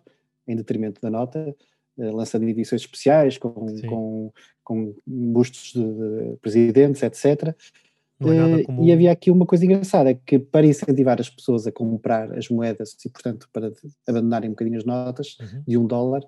[0.47, 1.55] em detrimento da nota
[1.97, 3.53] eh, lançando edições especiais com,
[3.87, 4.31] com,
[4.63, 7.55] com bustos de, de presidentes, etc.
[8.19, 12.49] Uh, e havia aqui uma coisa engraçada, que para incentivar as pessoas a comprar as
[12.49, 13.73] moedas e, portanto, para
[14.07, 15.63] abandonarem um bocadinho as notas uhum.
[15.67, 16.21] de um dólar,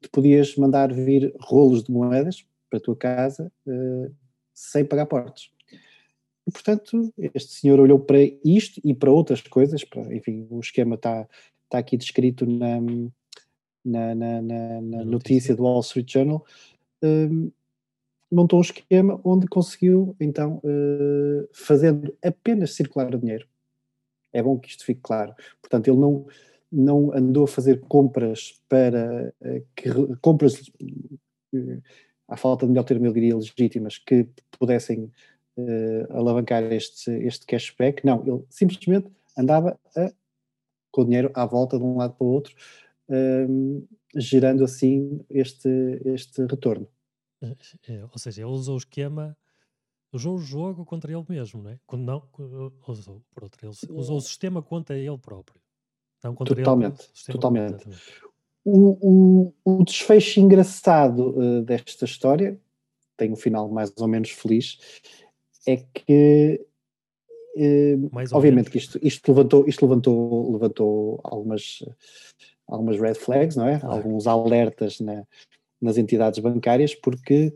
[0.00, 4.14] tu podias mandar vir rolos de moedas para a tua casa uh,
[4.54, 5.50] sem pagar portos.
[6.50, 10.96] E, portanto, este senhor olhou para isto e para outras coisas, para, enfim, o esquema
[10.96, 11.28] está,
[11.62, 12.80] está aqui descrito na,
[13.84, 16.44] na, na, na, na notícia do Wall Street Journal,
[17.04, 17.52] um,
[18.32, 23.46] montou um esquema onde conseguiu, então, uh, fazendo apenas circular o dinheiro.
[24.32, 25.32] É bom que isto fique claro.
[25.62, 26.26] Portanto, ele não,
[26.70, 29.88] não andou a fazer compras para uh, que,
[30.20, 30.68] compras
[31.54, 31.82] uh,
[32.26, 34.26] à falta de melhor termo, eu diria legítimas, que
[34.58, 35.12] pudessem
[36.10, 38.04] alavancar este, este cashback.
[38.04, 40.12] Não, ele simplesmente andava a,
[40.90, 42.54] com o dinheiro à volta de um lado para o outro,
[43.08, 43.86] um,
[44.16, 45.68] gerando assim este,
[46.04, 46.88] este retorno.
[47.42, 47.56] É,
[47.88, 49.36] é, ou seja, ele usou o esquema,
[50.12, 51.78] usou o jogo contra ele mesmo, não é?
[51.86, 52.22] Quando não,
[52.86, 55.60] usou, por outro, ele usou o sistema contra ele próprio.
[56.22, 57.88] Não contra totalmente, ele, totalmente.
[58.62, 62.60] o, o, o desfecho engraçado uh, desta história,
[63.16, 64.78] tem um final mais ou menos feliz,
[65.66, 66.60] é que
[67.56, 68.68] uh, obviamente menos.
[68.68, 71.82] que isto, isto, levantou, isto levantou, levantou algumas,
[72.66, 73.78] algumas red flags, não é?
[73.78, 73.96] Claro.
[73.96, 75.24] Alguns alertas na,
[75.80, 77.52] nas entidades bancárias, porque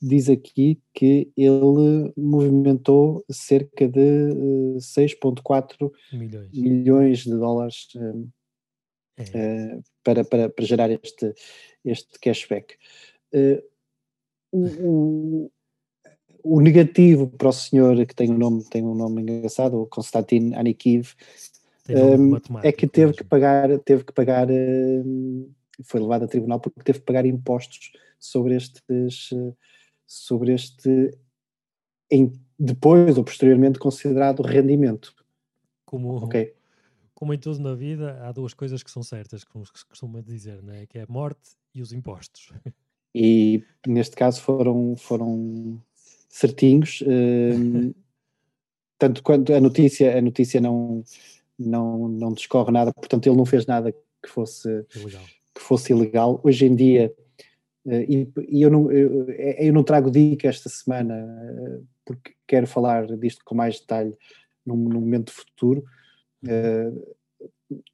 [0.00, 6.50] diz aqui que ele movimentou cerca de uh, 6,4 milhões.
[6.52, 8.28] milhões de dólares uh,
[9.18, 9.78] é.
[10.02, 11.34] para, para, para gerar este,
[11.84, 12.76] este cashback.
[14.52, 15.50] O,
[16.42, 20.54] o, negativo para o senhor, que tem um nome, tem um nome engraçado, o Konstantin
[20.54, 21.14] Anikiv,
[21.88, 25.50] um, é que teve que pagar, teve que pagar, um,
[25.82, 29.30] foi levado a tribunal porque teve que pagar impostos sobre estes,
[30.06, 31.10] sobre este,
[32.10, 35.14] em, depois ou posteriormente considerado rendimento.
[35.84, 36.54] Como, okay
[37.20, 40.62] como em tudo na vida, há duas coisas que são certas, como se costuma dizer,
[40.62, 40.86] né?
[40.86, 42.50] que é a morte e os impostos.
[43.14, 45.82] E neste caso foram, foram
[46.30, 47.92] certinhos, hum,
[48.96, 51.02] tanto quanto a notícia, a notícia não,
[51.58, 55.24] não, não discorre nada, portanto ele não fez nada que fosse ilegal.
[55.54, 56.40] Que fosse ilegal.
[56.44, 57.12] Hoje em dia,
[57.86, 62.66] uh, e, e, eu, não, eu, eu não trago dica esta semana, uh, porque quero
[62.66, 64.14] falar disto com mais detalhe
[64.64, 65.84] num, num momento futuro,
[66.44, 67.16] uh,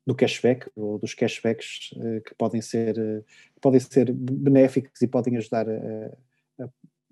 [0.07, 1.91] do cashback ou dos cashbacks
[2.24, 3.24] que podem ser uh,
[3.61, 6.16] podem ser benéficos e podem ajudar a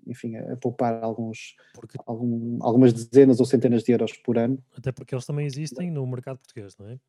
[0.07, 4.57] enfim, a poupar alguns, porque, algum, algumas dezenas ou centenas de euros por ano.
[4.77, 6.99] Até porque eles também existem no mercado português, não é?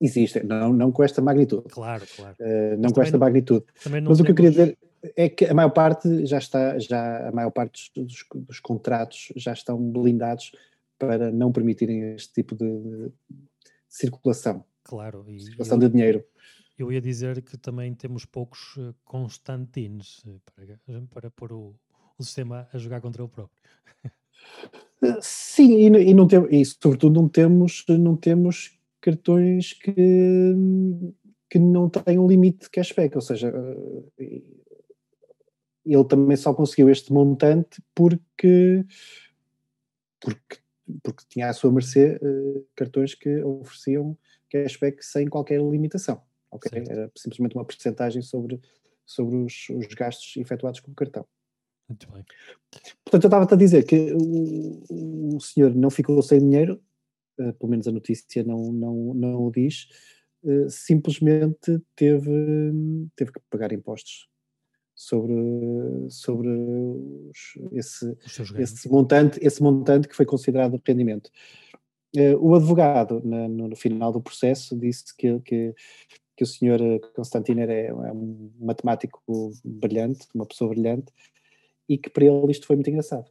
[0.00, 1.68] Existem, não, não com esta magnitude.
[1.68, 2.36] Claro, claro.
[2.40, 3.64] Uh, não com esta não, magnitude.
[4.04, 4.78] Mas o que eu queria dizer
[5.16, 9.52] é que a maior parte já está, já a maior parte dos, dos contratos já
[9.52, 10.52] estão blindados
[10.98, 13.12] para não permitirem este tipo de, de
[13.88, 14.64] circulação.
[14.84, 15.24] Claro.
[15.28, 16.24] E circulação eu, de dinheiro.
[16.78, 21.74] Eu ia dizer que também temos poucos uh, Constantines uh, para, para pôr o,
[22.22, 23.58] o sistema a jogar contra o próprio.
[25.20, 30.54] Sim, e, e, não tem, e sobretudo não temos, não temos cartões que,
[31.50, 33.52] que não têm um limite de cashback, ou seja,
[35.84, 38.84] ele também só conseguiu este montante porque,
[40.20, 40.62] porque
[41.02, 44.16] porque tinha à sua mercê uh, cartões que ofereciam
[44.50, 46.22] cashback sem qualquer limitação.
[46.50, 46.84] Okay?
[46.88, 48.60] Era simplesmente uma porcentagem sobre,
[49.06, 51.26] sobre os, os, gastos efetuados com o cartão.
[51.92, 52.24] Muito bem.
[53.04, 56.80] Portanto, eu estava-te a dizer que o, o senhor não ficou sem dinheiro,
[57.38, 59.88] uh, pelo menos a notícia não, não, não o diz,
[60.42, 62.72] uh, simplesmente teve,
[63.14, 64.26] teve que pagar impostos
[64.94, 65.34] sobre,
[66.08, 68.16] sobre os, esse,
[68.56, 71.30] esse, montante, esse montante que foi considerado rendimento.
[72.16, 75.74] Uh, o advogado, no, no, final do processo, disse que, que,
[76.36, 76.80] que o senhor
[77.14, 79.20] Constantino era, é um matemático
[79.62, 81.12] brilhante, uma pessoa brilhante,
[81.88, 83.30] e que para ele isto foi muito engraçado.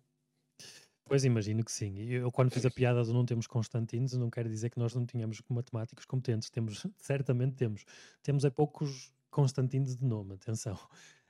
[1.06, 2.00] Pois imagino que sim.
[2.00, 5.06] Eu, quando fiz a piada do não temos Constantinos, não quero dizer que nós não
[5.06, 6.50] tínhamos matemáticos competentes.
[6.50, 7.84] Temos, certamente temos.
[8.24, 10.80] Temos é poucos Constantinos de nome, atenção.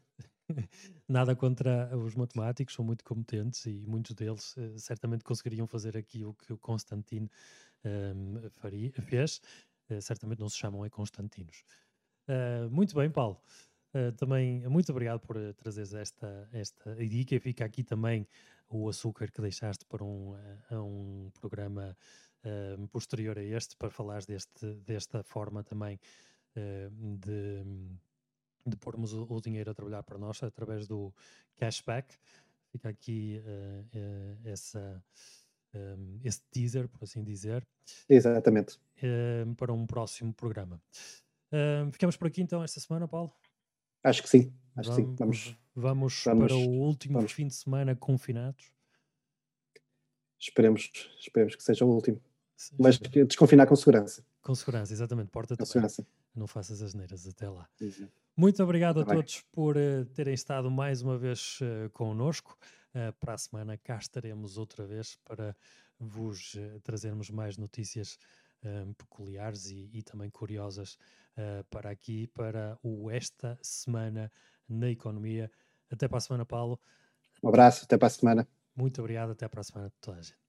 [1.09, 6.25] nada contra os matemáticos, são muito competentes e muitos deles uh, certamente conseguiriam fazer aqui
[6.25, 7.31] o que o Constantino
[7.85, 9.41] um, faria, fez.
[9.89, 11.65] Uh, certamente não se chamam é Constantinos.
[12.71, 13.41] Muito bem, Paulo.
[14.17, 18.27] Também muito obrigado por trazeres esta, esta dica e fica aqui também
[18.69, 20.35] o açúcar que deixaste para um,
[20.71, 21.97] um programa
[22.91, 25.99] posterior a este para falares deste, desta forma também
[27.19, 27.65] de
[28.67, 31.13] de pormos o, o, dinheiro a trabalhar para nós através do
[31.57, 32.15] cashback.
[32.71, 33.43] Fica aqui
[34.45, 35.03] essa,
[35.75, 37.67] um, esse teaser, por assim dizer.
[38.09, 38.79] Exatamente.
[39.57, 40.81] Para um próximo programa.
[41.93, 43.33] ficamos por aqui então esta semana, Paulo?
[44.03, 44.53] Acho que sim.
[44.77, 45.17] Acho vamos, que sim.
[45.19, 47.33] Vamos, vamos, vamos para o último vamos.
[47.33, 48.73] fim de semana confinados.
[50.39, 52.21] Esperemos, esperemos que seja o último.
[52.57, 54.25] Sim, Mas desconfinar com segurança.
[54.43, 55.31] Com segurança, exatamente.
[55.31, 56.07] Porta com segurança.
[56.35, 57.69] Não faças as neiras até lá.
[57.81, 58.09] Uhum.
[58.37, 62.57] Muito obrigado tá a todos por uh, terem estado mais uma vez uh, connosco.
[62.95, 65.55] Uh, para a semana cá estaremos outra vez para
[65.99, 68.19] vos uh, trazermos mais notícias
[68.97, 70.99] peculiares e, e, também curiosas
[71.71, 74.31] para aqui, para o Esta Semana
[74.69, 75.51] na Economia.
[75.91, 76.79] Até para a semana, Paulo.
[77.43, 78.49] Um abraço, até para a semana.
[78.77, 80.40] Muito obrigado, até para a semana, toda a gente.